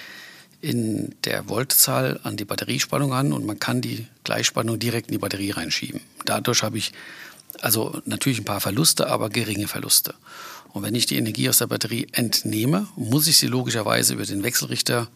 in 0.59 1.15
der 1.23 1.47
Voltzahl 1.47 2.19
an 2.23 2.35
die 2.35 2.43
Batteriespannung 2.43 3.13
an 3.13 3.31
und 3.31 3.45
man 3.45 3.57
kann 3.57 3.79
die 3.79 4.05
Gleichspannung 4.25 4.79
direkt 4.79 5.07
in 5.07 5.13
die 5.13 5.19
Batterie 5.19 5.51
reinschieben. 5.51 6.01
Dadurch 6.25 6.61
habe 6.61 6.77
ich 6.77 6.91
also 7.61 8.01
natürlich 8.03 8.39
ein 8.39 8.45
paar 8.45 8.59
Verluste, 8.59 9.07
aber 9.07 9.29
geringe 9.29 9.69
Verluste. 9.69 10.13
Und 10.73 10.83
wenn 10.83 10.93
ich 10.93 11.05
die 11.05 11.15
Energie 11.15 11.47
aus 11.47 11.59
der 11.59 11.67
Batterie 11.67 12.09
entnehme, 12.11 12.85
muss 12.97 13.27
ich 13.27 13.38
sie 13.38 13.47
logischerweise 13.47 14.13
über 14.13 14.25
den 14.25 14.43
Wechselrichter 14.43 15.07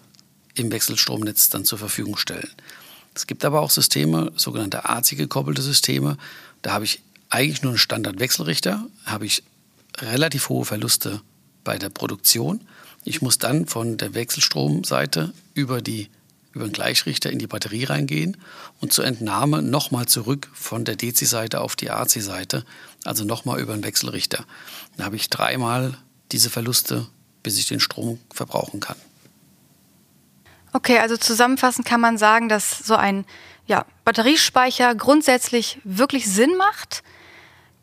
im 0.54 0.72
Wechselstromnetz 0.72 1.50
dann 1.50 1.66
zur 1.66 1.80
Verfügung 1.80 2.16
stellen. 2.16 2.50
Es 3.16 3.28
gibt 3.28 3.46
aber 3.46 3.62
auch 3.62 3.72
Systeme, 3.72 4.32
sogenannte 4.36 4.88
AC 4.88 5.18
gekoppelte 5.18 5.62
Systeme. 5.62 6.18
Da 6.62 6.74
habe 6.74 6.86
ich 6.86 7.02
eigentlich 7.30 7.64
nur 7.64 7.72
einen 7.72 7.80
Standardwechselrichter, 7.80 8.86
habe 9.06 9.26
ich 9.26 9.44
relativ 9.98 10.50
hohe 10.50 10.66
Verluste 10.66 11.22
bei 11.64 11.78
der 11.78 11.90
Produktion. 11.90 12.62
Ich 13.06 13.22
muss 13.22 13.38
dann 13.38 13.66
von 13.66 13.98
der 13.98 14.14
Wechselstromseite 14.14 15.34
über 15.54 15.82
die 15.82 16.10
über 16.52 16.66
den 16.66 16.72
Gleichrichter 16.72 17.30
in 17.30 17.38
die 17.38 17.48
Batterie 17.48 17.84
reingehen 17.84 18.38
und 18.80 18.94
zur 18.94 19.06
Entnahme 19.06 19.62
nochmal 19.62 20.06
zurück 20.06 20.50
von 20.54 20.86
der 20.86 20.96
DC-Seite 20.96 21.60
auf 21.60 21.76
die 21.76 21.92
AC-Seite, 21.92 22.64
also 23.04 23.26
nochmal 23.26 23.60
über 23.60 23.74
den 23.74 23.84
Wechselrichter. 23.84 24.46
Dann 24.96 25.06
habe 25.06 25.18
ich 25.18 25.30
dreimal 25.30 25.98
diese 26.32 26.50
Verluste, 26.50 27.08
bis 27.44 27.60
ich 27.60 27.68
den 27.68 27.82
Strom 27.82 28.20
verbrauchen 28.34 28.80
kann. 28.80 28.96
Okay, 30.76 31.00
also 31.00 31.16
zusammenfassend 31.16 31.88
kann 31.88 32.02
man 32.02 32.18
sagen, 32.18 32.50
dass 32.50 32.80
so 32.80 32.96
ein 32.96 33.24
ja, 33.66 33.86
Batteriespeicher 34.04 34.94
grundsätzlich 34.94 35.80
wirklich 35.86 36.30
Sinn 36.30 36.58
macht. 36.58 37.02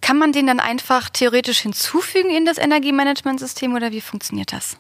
Kann 0.02 0.18
man 0.18 0.32
den 0.32 0.46
dann 0.46 0.61
einfach 0.61 1.08
theoretisch 1.08 1.61
hinzufügen 1.61 2.28
in 2.28 2.44
das 2.44 2.58
Energiemanagementsystem 2.58 3.75
oder 3.75 3.92
wie 3.92 4.02
funktioniert 4.02 4.52
das? 4.52 4.76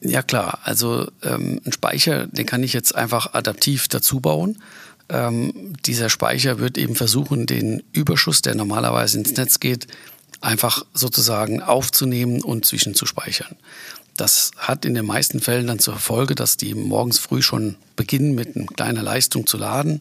Ja 0.00 0.22
klar, 0.22 0.60
also 0.62 1.10
ähm, 1.24 1.60
ein 1.66 1.72
Speicher, 1.72 2.28
den 2.28 2.46
kann 2.46 2.62
ich 2.62 2.72
jetzt 2.72 2.94
einfach 2.94 3.34
adaptiv 3.34 3.88
dazu 3.88 4.20
bauen. 4.20 4.62
Ähm, 5.08 5.72
dieser 5.86 6.08
Speicher 6.08 6.60
wird 6.60 6.78
eben 6.78 6.94
versuchen, 6.94 7.46
den 7.46 7.82
Überschuss, 7.90 8.42
der 8.42 8.54
normalerweise 8.54 9.18
ins 9.18 9.32
Netz 9.32 9.58
geht, 9.58 9.88
einfach 10.40 10.86
sozusagen 10.94 11.60
aufzunehmen 11.62 12.42
und 12.44 12.64
zwischenzuspeichern. 12.64 13.56
Das 14.20 14.50
hat 14.58 14.84
in 14.84 14.92
den 14.92 15.06
meisten 15.06 15.40
Fällen 15.40 15.66
dann 15.66 15.78
zur 15.78 15.96
Folge, 15.96 16.34
dass 16.34 16.58
die 16.58 16.74
morgens 16.74 17.18
früh 17.18 17.40
schon 17.40 17.76
beginnen, 17.96 18.34
mit 18.34 18.54
einer 18.54 18.66
kleiner 18.66 19.02
Leistung 19.02 19.46
zu 19.46 19.56
laden 19.56 20.00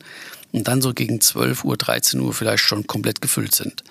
und 0.51 0.67
dann 0.67 0.81
so 0.81 0.93
gegen 0.93 1.21
12 1.21 1.63
Uhr, 1.63 1.77
13 1.77 2.19
Uhr 2.19 2.33
vielleicht 2.33 2.65
schon 2.65 2.85
komplett 2.85 3.21
gefüllt 3.21 3.55
sind. 3.55 3.81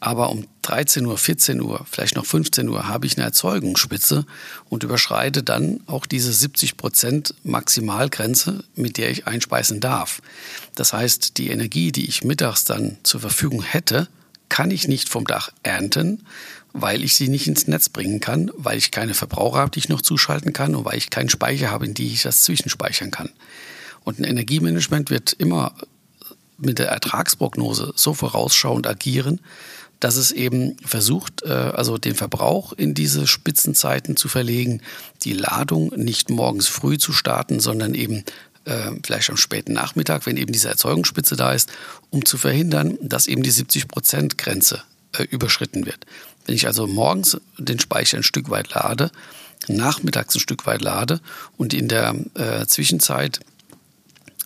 Aber 0.00 0.30
um 0.30 0.46
13 0.62 1.04
Uhr, 1.04 1.18
14 1.18 1.60
Uhr, 1.60 1.84
vielleicht 1.90 2.16
noch 2.16 2.24
15 2.24 2.66
Uhr 2.70 2.88
habe 2.88 3.04
ich 3.04 3.18
eine 3.18 3.26
Erzeugungsspitze 3.26 4.24
und 4.70 4.84
überschreite 4.84 5.42
dann 5.42 5.80
auch 5.84 6.06
diese 6.06 6.32
70 6.32 6.78
Prozent 6.78 7.34
Maximalgrenze, 7.44 8.64
mit 8.74 8.96
der 8.96 9.10
ich 9.10 9.26
einspeisen 9.26 9.80
darf. 9.80 10.22
Das 10.76 10.94
heißt, 10.94 11.36
die 11.36 11.50
Energie, 11.50 11.92
die 11.92 12.08
ich 12.08 12.24
mittags 12.24 12.64
dann 12.64 12.96
zur 13.02 13.20
Verfügung 13.20 13.62
hätte, 13.62 14.08
kann 14.58 14.72
ich 14.72 14.88
nicht 14.88 15.08
vom 15.08 15.24
Dach 15.24 15.52
ernten, 15.62 16.24
weil 16.72 17.04
ich 17.04 17.14
sie 17.14 17.28
nicht 17.28 17.46
ins 17.46 17.68
Netz 17.68 17.88
bringen 17.88 18.18
kann, 18.18 18.50
weil 18.56 18.76
ich 18.76 18.90
keine 18.90 19.14
Verbraucher 19.14 19.60
habe, 19.60 19.70
die 19.70 19.78
ich 19.78 19.88
noch 19.88 20.02
zuschalten 20.02 20.52
kann 20.52 20.74
und 20.74 20.84
weil 20.84 20.98
ich 20.98 21.10
keinen 21.10 21.28
Speicher 21.28 21.70
habe, 21.70 21.86
in 21.86 21.94
die 21.94 22.08
ich 22.08 22.22
das 22.22 22.42
zwischenspeichern 22.42 23.12
kann. 23.12 23.30
Und 24.02 24.18
ein 24.18 24.24
Energiemanagement 24.24 25.10
wird 25.10 25.32
immer 25.32 25.74
mit 26.56 26.80
der 26.80 26.88
Ertragsprognose 26.88 27.92
so 27.94 28.14
vorausschauend 28.14 28.88
agieren, 28.88 29.40
dass 30.00 30.16
es 30.16 30.32
eben 30.32 30.76
versucht, 30.84 31.42
äh, 31.44 31.50
also 31.52 31.96
den 31.96 32.16
Verbrauch 32.16 32.72
in 32.72 32.94
diese 32.94 33.28
Spitzenzeiten 33.28 34.16
zu 34.16 34.26
verlegen, 34.26 34.82
die 35.22 35.34
Ladung 35.34 35.92
nicht 35.94 36.30
morgens 36.30 36.66
früh 36.66 36.98
zu 36.98 37.12
starten, 37.12 37.60
sondern 37.60 37.94
eben 37.94 38.24
äh, 38.68 38.92
vielleicht 39.04 39.30
am 39.30 39.36
späten 39.36 39.72
Nachmittag, 39.72 40.26
wenn 40.26 40.36
eben 40.36 40.52
diese 40.52 40.68
Erzeugungsspitze 40.68 41.36
da 41.36 41.52
ist, 41.52 41.70
um 42.10 42.24
zu 42.24 42.38
verhindern, 42.38 42.98
dass 43.00 43.26
eben 43.26 43.42
die 43.42 43.52
70-Prozent-Grenze 43.52 44.82
äh, 45.16 45.24
überschritten 45.24 45.86
wird. 45.86 46.06
Wenn 46.46 46.54
ich 46.54 46.66
also 46.66 46.86
morgens 46.86 47.38
den 47.58 47.78
Speicher 47.78 48.18
ein 48.18 48.22
Stück 48.22 48.50
weit 48.50 48.70
lade, 48.70 49.10
nachmittags 49.66 50.34
ein 50.34 50.40
Stück 50.40 50.66
weit 50.66 50.82
lade 50.82 51.20
und 51.56 51.74
in 51.74 51.88
der 51.88 52.14
äh, 52.34 52.66
Zwischenzeit 52.66 53.40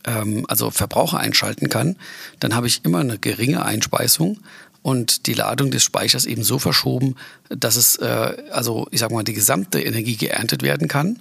ähm, 0.05 0.45
also 0.49 0.71
Verbraucher 0.71 1.19
einschalten 1.19 1.69
kann, 1.69 1.97
dann 2.41 2.55
habe 2.55 2.67
ich 2.67 2.85
immer 2.85 2.99
eine 2.99 3.19
geringe 3.19 3.65
Einspeisung, 3.65 4.39
und 4.83 5.27
die 5.27 5.35
Ladung 5.35 5.71
des 5.71 5.85
Speichers 5.85 6.27
eben 6.27 6.43
so 6.43 6.59
verschoben, 6.59 7.15
dass 7.49 7.77
es, 7.77 7.97
äh, 7.97 8.37
also 8.51 8.89
ich 8.91 9.01
sage 9.01 9.15
mal, 9.15 9.23
die 9.23 9.33
gesamte 9.33 9.81
Energie 9.81 10.17
geerntet 10.17 10.63
werden 10.63 10.89
kann 10.89 11.21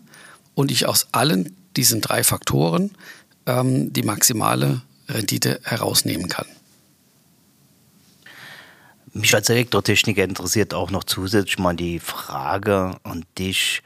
und 0.56 0.72
ich 0.72 0.88
aus 0.88 1.08
allen 1.12 1.56
diesen 1.76 2.02
drei 2.02 2.24
Faktoren 2.24 2.92
ähm, 3.46 3.92
die 3.94 4.04
maximale 4.04 4.82
Rendite 5.08 5.60
herausnehmen 5.64 6.30
kann. 6.30 6.48
Mich 9.14 9.36
als 9.36 9.50
Elektrotechniker 9.50 10.24
interessiert 10.24 10.74
auch 10.74 10.90
noch 10.90 11.04
zusätzlich 11.04 11.60
mal 11.60 11.76
die 11.76 12.00
Frage 12.00 12.96
an 13.04 13.26
dich, 13.38 13.82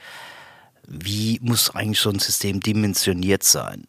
wie 0.87 1.39
muss 1.41 1.71
eigentlich 1.71 1.99
so 1.99 2.11
ein 2.11 2.19
System 2.19 2.59
dimensioniert 2.59 3.43
sein? 3.43 3.85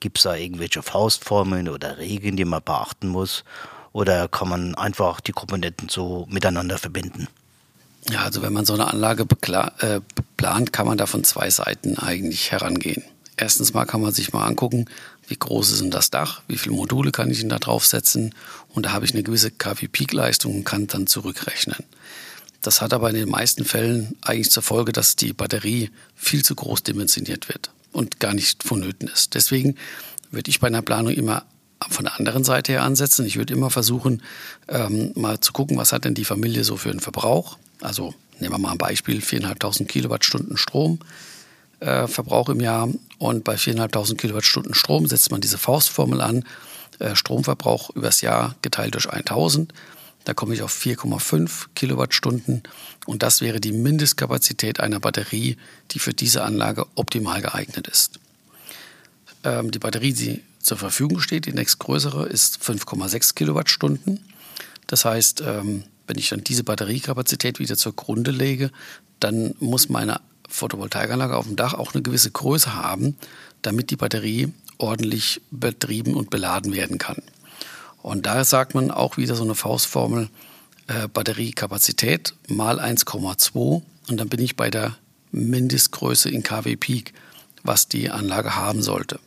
Gibt 0.00 0.18
es 0.18 0.24
da 0.24 0.34
irgendwelche 0.34 0.82
Faustformeln 0.82 1.68
oder 1.68 1.98
Regeln, 1.98 2.36
die 2.36 2.46
man 2.46 2.62
beachten 2.62 3.08
muss? 3.08 3.44
Oder 3.92 4.28
kann 4.28 4.48
man 4.48 4.74
einfach 4.76 5.20
die 5.20 5.32
Komponenten 5.32 5.88
so 5.90 6.26
miteinander 6.30 6.78
verbinden? 6.78 7.28
Ja, 8.08 8.20
also 8.20 8.40
wenn 8.40 8.52
man 8.52 8.64
so 8.64 8.74
eine 8.74 8.86
Anlage 8.86 9.26
äh, 9.80 10.00
plant, 10.36 10.72
kann 10.72 10.86
man 10.86 10.96
da 10.96 11.06
von 11.06 11.24
zwei 11.24 11.50
Seiten 11.50 11.98
eigentlich 11.98 12.50
herangehen. 12.52 13.02
Erstens 13.40 13.72
mal 13.72 13.84
kann 13.84 14.00
man 14.00 14.12
sich 14.12 14.32
mal 14.32 14.44
angucken, 14.44 14.86
wie 15.28 15.36
groß 15.36 15.70
ist 15.70 15.80
denn 15.80 15.92
das 15.92 16.10
Dach, 16.10 16.42
wie 16.48 16.58
viele 16.58 16.74
Module 16.74 17.12
kann 17.12 17.30
ich 17.30 17.38
denn 17.38 17.48
da 17.48 17.60
draufsetzen 17.60 18.34
und 18.70 18.86
da 18.86 18.92
habe 18.92 19.04
ich 19.04 19.14
eine 19.14 19.22
gewisse 19.22 19.52
KW-Peak-Leistung 19.52 20.56
und 20.56 20.64
kann 20.64 20.88
dann 20.88 21.06
zurückrechnen. 21.06 21.78
Das 22.62 22.80
hat 22.80 22.92
aber 22.92 23.10
in 23.10 23.14
den 23.14 23.28
meisten 23.28 23.64
Fällen 23.64 24.16
eigentlich 24.22 24.50
zur 24.50 24.64
Folge, 24.64 24.90
dass 24.90 25.14
die 25.14 25.32
Batterie 25.32 25.90
viel 26.16 26.44
zu 26.44 26.56
groß 26.56 26.82
dimensioniert 26.82 27.48
wird 27.48 27.70
und 27.92 28.18
gar 28.18 28.34
nicht 28.34 28.64
vonnöten 28.64 29.06
ist. 29.06 29.34
Deswegen 29.34 29.76
würde 30.32 30.50
ich 30.50 30.58
bei 30.58 30.66
einer 30.66 30.82
Planung 30.82 31.12
immer 31.12 31.44
von 31.88 32.06
der 32.06 32.18
anderen 32.18 32.42
Seite 32.42 32.72
her 32.72 32.82
ansetzen. 32.82 33.24
Ich 33.24 33.36
würde 33.36 33.54
immer 33.54 33.70
versuchen, 33.70 34.20
ähm, 34.66 35.12
mal 35.14 35.38
zu 35.38 35.52
gucken, 35.52 35.76
was 35.76 35.92
hat 35.92 36.04
denn 36.04 36.14
die 36.14 36.24
Familie 36.24 36.64
so 36.64 36.76
für 36.76 36.90
einen 36.90 36.98
Verbrauch. 36.98 37.56
Also 37.80 38.14
nehmen 38.40 38.52
wir 38.52 38.58
mal 38.58 38.72
ein 38.72 38.78
Beispiel, 38.78 39.20
4.500 39.20 39.84
Kilowattstunden 39.86 40.56
Strom. 40.56 40.98
Äh, 41.80 42.08
Verbrauch 42.08 42.48
im 42.48 42.60
Jahr 42.60 42.88
und 43.18 43.44
bei 43.44 43.54
4.500 43.54 44.16
Kilowattstunden 44.16 44.74
Strom 44.74 45.06
setzt 45.06 45.30
man 45.30 45.40
diese 45.40 45.58
Faustformel 45.58 46.20
an, 46.20 46.44
äh, 46.98 47.14
Stromverbrauch 47.14 47.90
übers 47.90 48.20
Jahr 48.20 48.56
geteilt 48.62 48.94
durch 48.94 49.08
1000 49.08 49.72
Da 50.24 50.34
komme 50.34 50.54
ich 50.54 50.62
auf 50.62 50.72
4,5 50.72 51.68
Kilowattstunden 51.74 52.64
und 53.06 53.22
das 53.22 53.40
wäre 53.40 53.60
die 53.60 53.72
Mindestkapazität 53.72 54.80
einer 54.80 54.98
Batterie, 54.98 55.56
die 55.92 56.00
für 56.00 56.12
diese 56.12 56.42
Anlage 56.42 56.86
optimal 56.96 57.40
geeignet 57.40 57.86
ist. 57.86 58.18
Ähm, 59.44 59.70
die 59.70 59.78
Batterie, 59.78 60.12
die 60.12 60.42
zur 60.58 60.76
Verfügung 60.76 61.20
steht, 61.20 61.46
die 61.46 61.52
nächstgrößere, 61.52 62.26
ist 62.26 62.60
5,6 62.60 63.34
Kilowattstunden. 63.34 64.20
Das 64.88 65.04
heißt, 65.04 65.42
ähm, 65.46 65.84
wenn 66.08 66.18
ich 66.18 66.28
dann 66.28 66.42
diese 66.42 66.64
Batteriekapazität 66.64 67.60
wieder 67.60 67.76
zur 67.76 67.94
Grunde 67.94 68.32
lege, 68.32 68.70
dann 69.20 69.54
muss 69.60 69.88
meine 69.88 70.20
Photovoltaikanlage 70.48 71.36
auf 71.36 71.46
dem 71.46 71.56
Dach 71.56 71.74
auch 71.74 71.94
eine 71.94 72.02
gewisse 72.02 72.30
Größe 72.30 72.74
haben, 72.74 73.16
damit 73.62 73.90
die 73.90 73.96
Batterie 73.96 74.52
ordentlich 74.78 75.40
betrieben 75.50 76.14
und 76.14 76.30
beladen 76.30 76.72
werden 76.72 76.98
kann. 76.98 77.22
Und 78.02 78.26
da 78.26 78.44
sagt 78.44 78.74
man 78.74 78.90
auch 78.90 79.16
wieder 79.16 79.34
so 79.34 79.44
eine 79.44 79.54
Faustformel, 79.54 80.28
äh, 80.86 81.08
Batteriekapazität 81.08 82.34
mal 82.48 82.80
1,2 82.80 83.82
und 84.08 84.16
dann 84.16 84.28
bin 84.28 84.40
ich 84.40 84.56
bei 84.56 84.70
der 84.70 84.96
Mindestgröße 85.32 86.30
in 86.30 86.42
kW 86.42 86.76
Peak, 86.76 87.12
was 87.62 87.88
die 87.88 88.10
Anlage 88.10 88.56
haben 88.56 88.82
sollte. 88.82 89.20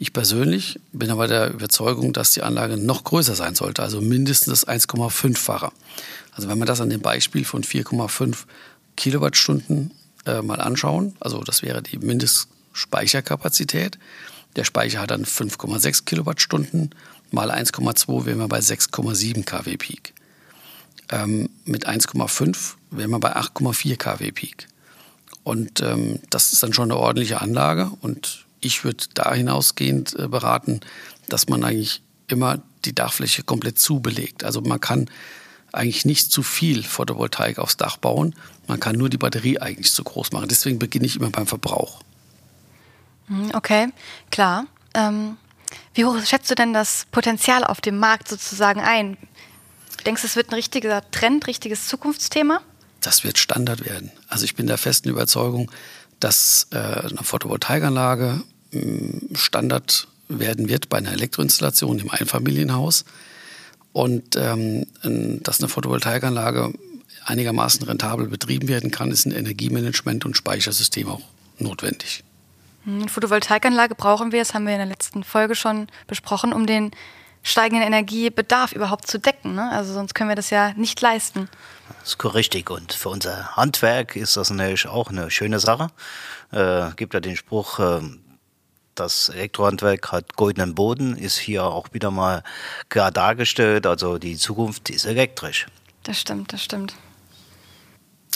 Ich 0.00 0.12
persönlich 0.12 0.78
bin 0.92 1.10
aber 1.10 1.26
der 1.26 1.50
Überzeugung, 1.52 2.12
dass 2.12 2.32
die 2.32 2.42
Anlage 2.42 2.76
noch 2.76 3.04
größer 3.04 3.34
sein 3.34 3.54
sollte, 3.54 3.82
also 3.82 4.00
mindestens 4.00 4.66
1,5-fache. 4.66 5.70
Also 6.32 6.48
wenn 6.48 6.58
wir 6.58 6.66
das 6.66 6.80
an 6.80 6.90
dem 6.90 7.00
Beispiel 7.00 7.44
von 7.44 7.62
4,5 7.62 8.44
Kilowattstunden 8.96 9.92
äh, 10.28 10.42
mal 10.42 10.60
anschauen, 10.60 11.16
also 11.20 11.42
das 11.42 11.62
wäre 11.62 11.82
die 11.82 11.98
Mindestspeicherkapazität. 11.98 13.98
Der 14.56 14.64
Speicher 14.64 15.00
hat 15.00 15.10
dann 15.10 15.24
5,6 15.24 16.04
Kilowattstunden, 16.04 16.94
mal 17.30 17.50
1,2 17.50 18.26
wären 18.26 18.38
wir 18.38 18.48
bei 18.48 18.60
6,7 18.60 19.44
kW 19.44 19.76
Peak. 19.76 20.14
Ähm, 21.10 21.48
mit 21.64 21.88
1,5 21.88 22.74
wären 22.90 23.10
wir 23.10 23.20
bei 23.20 23.36
8,4 23.36 23.96
kW 23.96 24.32
Peak. 24.32 24.68
Und 25.44 25.80
ähm, 25.80 26.20
das 26.30 26.52
ist 26.52 26.62
dann 26.62 26.74
schon 26.74 26.90
eine 26.90 27.00
ordentliche 27.00 27.40
Anlage 27.40 27.90
und 28.00 28.44
ich 28.60 28.84
würde 28.84 29.04
da 29.14 29.32
hinausgehend 29.32 30.18
äh, 30.18 30.28
beraten, 30.28 30.80
dass 31.28 31.48
man 31.48 31.64
eigentlich 31.64 32.02
immer 32.26 32.60
die 32.84 32.94
Dachfläche 32.94 33.42
komplett 33.42 33.78
zubelegt. 33.78 34.44
Also 34.44 34.60
man 34.60 34.80
kann 34.80 35.08
eigentlich 35.72 36.04
nicht 36.04 36.32
zu 36.32 36.42
viel 36.42 36.82
Photovoltaik 36.82 37.58
aufs 37.58 37.76
Dach 37.76 37.96
bauen. 37.96 38.34
Man 38.66 38.80
kann 38.80 38.96
nur 38.96 39.08
die 39.08 39.18
Batterie 39.18 39.58
eigentlich 39.58 39.92
zu 39.92 40.04
groß 40.04 40.32
machen. 40.32 40.48
Deswegen 40.48 40.78
beginne 40.78 41.06
ich 41.06 41.16
immer 41.16 41.30
beim 41.30 41.46
Verbrauch. 41.46 42.00
Hm, 43.28 43.50
okay, 43.54 43.88
klar. 44.30 44.66
Ähm, 44.94 45.36
wie 45.94 46.04
hoch 46.04 46.16
schätzt 46.24 46.50
du 46.50 46.54
denn 46.54 46.72
das 46.72 47.06
Potenzial 47.10 47.64
auf 47.64 47.80
dem 47.80 47.98
Markt 47.98 48.28
sozusagen 48.28 48.80
ein? 48.80 49.16
Denkst 50.06 50.22
du, 50.22 50.28
es 50.28 50.36
wird 50.36 50.50
ein 50.50 50.54
richtiger 50.54 51.08
Trend, 51.10 51.46
richtiges 51.46 51.86
Zukunftsthema? 51.88 52.60
Das 53.00 53.24
wird 53.24 53.38
Standard 53.38 53.84
werden. 53.84 54.10
Also 54.28 54.44
ich 54.44 54.54
bin 54.54 54.66
der 54.66 54.78
festen 54.78 55.08
Überzeugung, 55.08 55.70
dass 56.20 56.68
äh, 56.72 56.76
eine 56.76 57.22
Photovoltaikanlage 57.22 58.42
hm, 58.72 59.28
Standard 59.34 60.08
werden 60.28 60.68
wird 60.68 60.88
bei 60.88 60.98
einer 60.98 61.12
Elektroinstallation 61.12 61.98
im 61.98 62.10
Einfamilienhaus 62.10 63.04
und 63.98 64.36
ähm, 64.36 64.86
dass 65.42 65.58
eine 65.58 65.68
Photovoltaikanlage 65.68 66.72
einigermaßen 67.24 67.84
rentabel 67.84 68.28
betrieben 68.28 68.68
werden 68.68 68.92
kann, 68.92 69.10
ist 69.10 69.26
ein 69.26 69.32
Energiemanagement 69.32 70.24
und 70.24 70.36
Speichersystem 70.36 71.08
auch 71.08 71.20
notwendig. 71.58 72.22
Hm, 72.84 73.00
eine 73.00 73.08
Photovoltaikanlage 73.08 73.96
brauchen 73.96 74.30
wir, 74.30 74.38
das 74.38 74.54
haben 74.54 74.66
wir 74.66 74.72
in 74.74 74.78
der 74.78 74.86
letzten 74.86 75.24
Folge 75.24 75.56
schon 75.56 75.88
besprochen, 76.06 76.52
um 76.52 76.64
den 76.64 76.92
steigenden 77.42 77.84
Energiebedarf 77.84 78.70
überhaupt 78.70 79.08
zu 79.08 79.18
decken. 79.18 79.56
Ne? 79.56 79.68
Also 79.72 79.92
sonst 79.92 80.14
können 80.14 80.28
wir 80.28 80.36
das 80.36 80.50
ja 80.50 80.74
nicht 80.74 81.00
leisten. 81.00 81.48
Das 82.00 82.10
ist 82.10 82.34
richtig. 82.34 82.70
Und 82.70 82.92
für 82.92 83.08
unser 83.08 83.56
Handwerk 83.56 84.14
ist 84.14 84.36
das 84.36 84.50
natürlich 84.50 84.86
auch 84.86 85.10
eine 85.10 85.28
schöne 85.32 85.58
Sache. 85.58 85.88
Äh, 86.52 86.90
gibt 86.94 87.14
ja 87.14 87.20
den 87.20 87.36
Spruch, 87.36 87.80
äh, 87.80 88.00
das 88.98 89.28
Elektrohandwerk 89.28 90.12
hat 90.12 90.36
goldenen 90.36 90.74
Boden, 90.74 91.16
ist 91.16 91.38
hier 91.38 91.64
auch 91.64 91.92
wieder 91.92 92.10
mal 92.10 92.42
klar 92.88 93.10
dargestellt. 93.10 93.86
Also 93.86 94.18
die 94.18 94.36
Zukunft 94.36 94.90
ist 94.90 95.04
elektrisch. 95.04 95.66
Das 96.02 96.20
stimmt, 96.20 96.52
das 96.52 96.62
stimmt. 96.62 96.94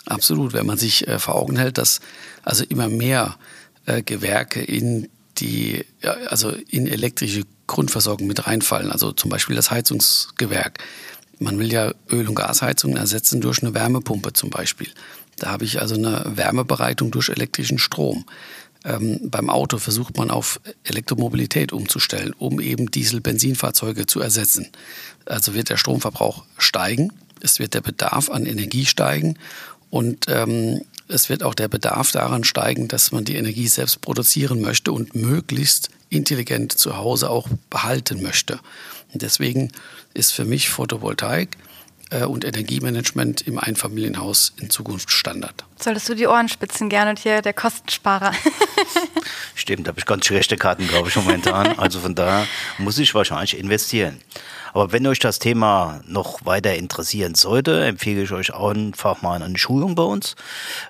Absolut, 0.07 0.53
wenn 0.53 0.67
man 0.67 0.79
sich 0.79 1.07
äh, 1.07 1.19
vor 1.19 1.37
Augen 1.37 1.57
hält, 1.57 1.79
dass 1.79 2.01
also 2.43 2.65
immer 2.65 2.89
mehr 2.89 3.37
äh, 3.87 4.03
Gewerke 4.03 4.61
in 4.61 5.09
die, 5.39 5.85
ja, 6.03 6.13
also 6.29 6.51
in 6.51 6.87
elektrische 6.87 7.45
Grundversorgung 7.67 8.27
mit 8.27 8.47
reinfallen, 8.47 8.91
also 8.91 9.13
zum 9.13 9.31
Beispiel 9.31 9.57
das 9.57 9.71
Heizungsgewerk. 9.71 10.79
Man 11.39 11.59
will 11.59 11.73
ja 11.73 11.93
Öl- 12.11 12.29
und 12.29 12.35
Gasheizungen 12.35 12.97
ersetzen 12.97 13.41
durch 13.41 13.63
eine 13.63 13.75
Wärmepumpe 13.75 14.33
zum 14.33 14.51
Beispiel. 14.51 14.89
Da 15.39 15.51
habe 15.51 15.65
ich 15.65 15.81
also 15.81 15.95
eine 15.95 16.25
Wärmebereitung 16.37 17.11
durch 17.11 17.29
elektrischen 17.29 17.79
Strom. 17.79 18.25
Ähm, 18.85 19.21
beim 19.31 19.49
Auto 19.49 19.79
versucht 19.79 20.17
man 20.17 20.31
auf 20.31 20.61
Elektromobilität 20.85 21.73
umzustellen, 21.73 22.35
um 22.39 22.61
eben 22.61 22.91
Diesel-Benzinfahrzeuge 22.91 24.07
zu 24.07 24.21
ersetzen. 24.21 24.69
Also 25.25 25.55
wird 25.55 25.71
der 25.71 25.77
Stromverbrauch 25.77 26.45
steigen, 26.59 27.13
es 27.41 27.59
wird 27.59 27.75
der 27.75 27.81
Bedarf 27.81 28.31
an 28.31 28.47
Energie 28.47 28.87
steigen 28.87 29.39
und 29.91 30.27
ähm, 30.29 30.83
es 31.09 31.29
wird 31.29 31.43
auch 31.43 31.55
der 31.55 31.69
Bedarf 31.69 32.11
daran 32.11 32.45
steigen, 32.45 32.89
dass 32.89 33.13
man 33.13 33.25
die 33.25 33.37
Energie 33.37 33.69
selbst 33.69 34.01
produzieren 34.01 34.61
möchte 34.61 34.93
und 34.93 35.15
möglichst 35.15 35.91
intelligent 36.09 36.73
zu 36.73 36.97
Hause 36.97 37.31
auch 37.31 37.49
behalten 37.71 38.23
möchte. 38.23 38.59
Und 39.13 39.23
deswegen 39.23 39.71
ist 40.15 40.33
für 40.33 40.45
mich 40.45 40.71
Photovoltaik 40.71 41.57
und 42.21 42.45
Energiemanagement 42.45 43.43
im 43.43 43.59
Einfamilienhaus 43.59 44.53
in 44.61 44.71
Zukunft 44.71 45.11
Standard. 45.11 45.65
Solltest 45.79 46.09
du 46.09 46.15
die 46.15 46.27
Ohren 46.27 46.49
spitzen 46.49 46.89
gerne 46.89 47.11
und 47.11 47.19
hier 47.19 47.43
der 47.43 47.53
Kostensparer. 47.53 48.33
Stimmt, 49.55 49.87
da 49.87 49.89
habe 49.89 49.99
ich 49.99 50.07
ganz 50.07 50.27
schlechte 50.27 50.57
Karten, 50.57 50.87
glaube 50.87 51.09
ich, 51.09 51.17
momentan. 51.17 51.79
Also 51.79 52.01
von 52.01 52.15
daher 52.15 52.47
muss 52.79 52.99
ich 52.99 53.15
wahrscheinlich 53.15 53.59
investieren. 53.59 54.21
Aber 54.73 54.93
wenn 54.93 55.07
euch 55.07 55.19
das 55.19 55.39
Thema 55.39 56.01
noch 56.07 56.45
weiter 56.45 56.75
interessieren 56.75 57.35
sollte, 57.35 57.85
empfehle 57.85 58.23
ich 58.23 58.33
euch 58.33 58.55
einfach 58.55 59.23
mal 59.23 59.43
eine 59.43 59.59
Schulung 59.59 59.95
bei 59.95 60.03
uns. 60.03 60.35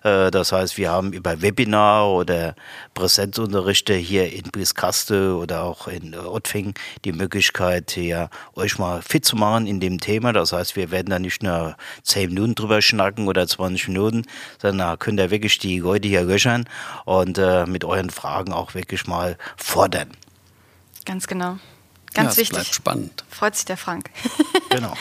Äh, 0.03 0.31
das 0.31 0.53
heißt, 0.53 0.79
wir 0.79 0.91
haben 0.91 1.13
über 1.13 1.43
Webinar 1.43 2.09
oder 2.09 2.55
Präsenzunterrichte 2.95 3.95
hier 3.95 4.33
in 4.33 4.45
Bliskaste 4.45 5.37
oder 5.37 5.65
auch 5.65 5.89
in 5.89 6.15
Ottfing 6.15 6.75
die 7.05 7.13
Möglichkeit, 7.13 7.93
hier 7.93 8.31
euch 8.55 8.79
mal 8.79 9.03
fit 9.03 9.25
zu 9.25 9.37
machen 9.37 9.67
in 9.67 9.81
dem 9.81 10.01
Thema. 10.01 10.33
Das 10.33 10.53
heißt, 10.53 10.77
wir 10.77 10.91
werden 10.91 11.11
da 11.11 11.19
nicht 11.19 11.43
nur 11.43 11.77
10 12.05 12.29
Minuten 12.31 12.55
drüber 12.55 12.83
schnacken 12.83 13.29
oder 13.29 13.47
20 13.47 13.89
Minuten, 13.89 14.23
sondern 14.61 14.99
könnt 14.99 15.19
ihr 15.19 15.31
wirklich 15.31 15.59
die 15.59 15.81
Leute 15.81 16.09
hier 16.09 16.23
löchern 16.23 16.69
und 17.05 17.39
äh, 17.39 17.67
mit 17.67 17.85
euren 17.85 18.11
Fragen 18.11 18.53
auch 18.53 18.75
wirklich 18.75 19.07
mal 19.07 19.37
fordern. 19.57 20.11
Ganz 21.05 21.27
genau. 21.27 21.59
Ganz 22.15 22.37
ja, 22.37 22.43
wichtig. 22.43 22.59
Bleibt 22.59 22.75
spannend. 22.75 23.25
Freut 23.31 23.57
sich 23.57 23.65
der 23.65 23.77
Frank. 23.77 24.11
Genau. 24.71 24.95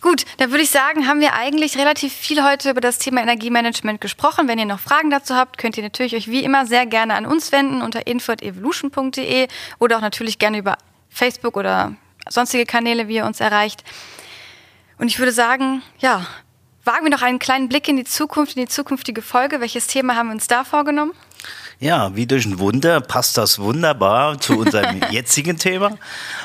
Gut, 0.00 0.24
dann 0.38 0.50
würde 0.52 0.62
ich 0.62 0.70
sagen, 0.70 1.06
haben 1.06 1.20
wir 1.20 1.34
eigentlich 1.34 1.76
relativ 1.76 2.14
viel 2.14 2.42
heute 2.42 2.70
über 2.70 2.80
das 2.80 2.98
Thema 2.98 3.20
Energiemanagement 3.20 4.00
gesprochen. 4.00 4.48
Wenn 4.48 4.58
ihr 4.58 4.64
noch 4.64 4.80
Fragen 4.80 5.10
dazu 5.10 5.34
habt, 5.34 5.58
könnt 5.58 5.76
ihr 5.76 5.82
natürlich 5.82 6.14
euch 6.14 6.28
wie 6.28 6.44
immer 6.44 6.64
sehr 6.64 6.86
gerne 6.86 7.14
an 7.14 7.26
uns 7.26 7.52
wenden 7.52 7.82
unter 7.82 8.06
info.evolution.de 8.06 9.48
oder 9.78 9.96
auch 9.96 10.00
natürlich 10.00 10.38
gerne 10.38 10.58
über 10.58 10.78
Facebook 11.10 11.56
oder 11.56 11.94
sonstige 12.28 12.64
Kanäle, 12.64 13.08
wie 13.08 13.16
ihr 13.16 13.26
uns 13.26 13.40
erreicht. 13.40 13.84
Und 14.96 15.08
ich 15.08 15.18
würde 15.18 15.32
sagen, 15.32 15.82
ja, 15.98 16.26
wagen 16.84 17.04
wir 17.04 17.10
noch 17.10 17.22
einen 17.22 17.38
kleinen 17.38 17.68
Blick 17.68 17.88
in 17.88 17.96
die 17.96 18.04
Zukunft, 18.04 18.56
in 18.56 18.62
die 18.62 18.68
zukünftige 18.68 19.22
Folge. 19.22 19.60
Welches 19.60 19.88
Thema 19.88 20.14
haben 20.16 20.28
wir 20.28 20.34
uns 20.34 20.46
da 20.46 20.64
vorgenommen? 20.64 21.12
Ja, 21.78 22.16
wie 22.16 22.26
durch 22.26 22.46
ein 22.46 22.58
Wunder 22.58 23.00
passt 23.02 23.36
das 23.36 23.58
wunderbar 23.58 24.40
zu 24.40 24.58
unserem 24.58 25.00
jetzigen 25.10 25.58
Thema. 25.58 25.98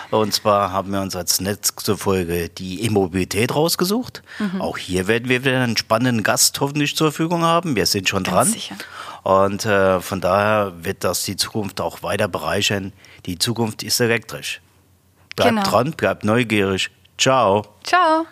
Und 0.10 0.34
zwar 0.34 0.72
haben 0.74 0.91
wir 0.91 1.00
uns 1.02 1.15
als 1.15 1.39
letzte 1.39 1.96
Folge 1.98 2.50
die 2.50 2.84
E-Mobilität 2.84 3.56
rausgesucht. 3.56 4.24
Mhm. 4.39 4.62
Auch 4.62 4.78
hier 4.78 5.08
werden 5.08 5.30
wir 5.30 5.46
wieder 5.46 5.62
einen 5.63 5.78
spannenden 5.78 6.24
Gast 6.24 6.60
hoffentlich 6.60 6.98
zur 6.98 7.12
Verfügung 7.12 7.44
haben. 7.44 7.78
Wir 7.78 7.86
sind 7.86 8.10
schon 8.10 8.24
Ganz 8.24 8.36
dran. 8.36 8.48
sicher. 8.48 8.76
Und 9.24 9.65
äh, 9.65 10.02
von 10.02 10.20
daher 10.20 10.74
wird 10.84 11.04
das 11.06 11.24
die 11.24 11.38
Zukunft 11.38 11.80
auch 11.80 12.04
weiter 12.04 12.28
bereichern. 12.28 12.91
Die 13.26 13.39
Zukunft 13.39 13.84
ist 13.84 14.00
elektrisch. 14.02 14.60
Bleibt 15.38 15.50
Genau. 15.52 15.63
dran, 15.63 15.91
bleibt 15.91 16.26
neugierig. 16.26 16.89
Ciao. 17.17 17.65
Ciao. 17.84 18.26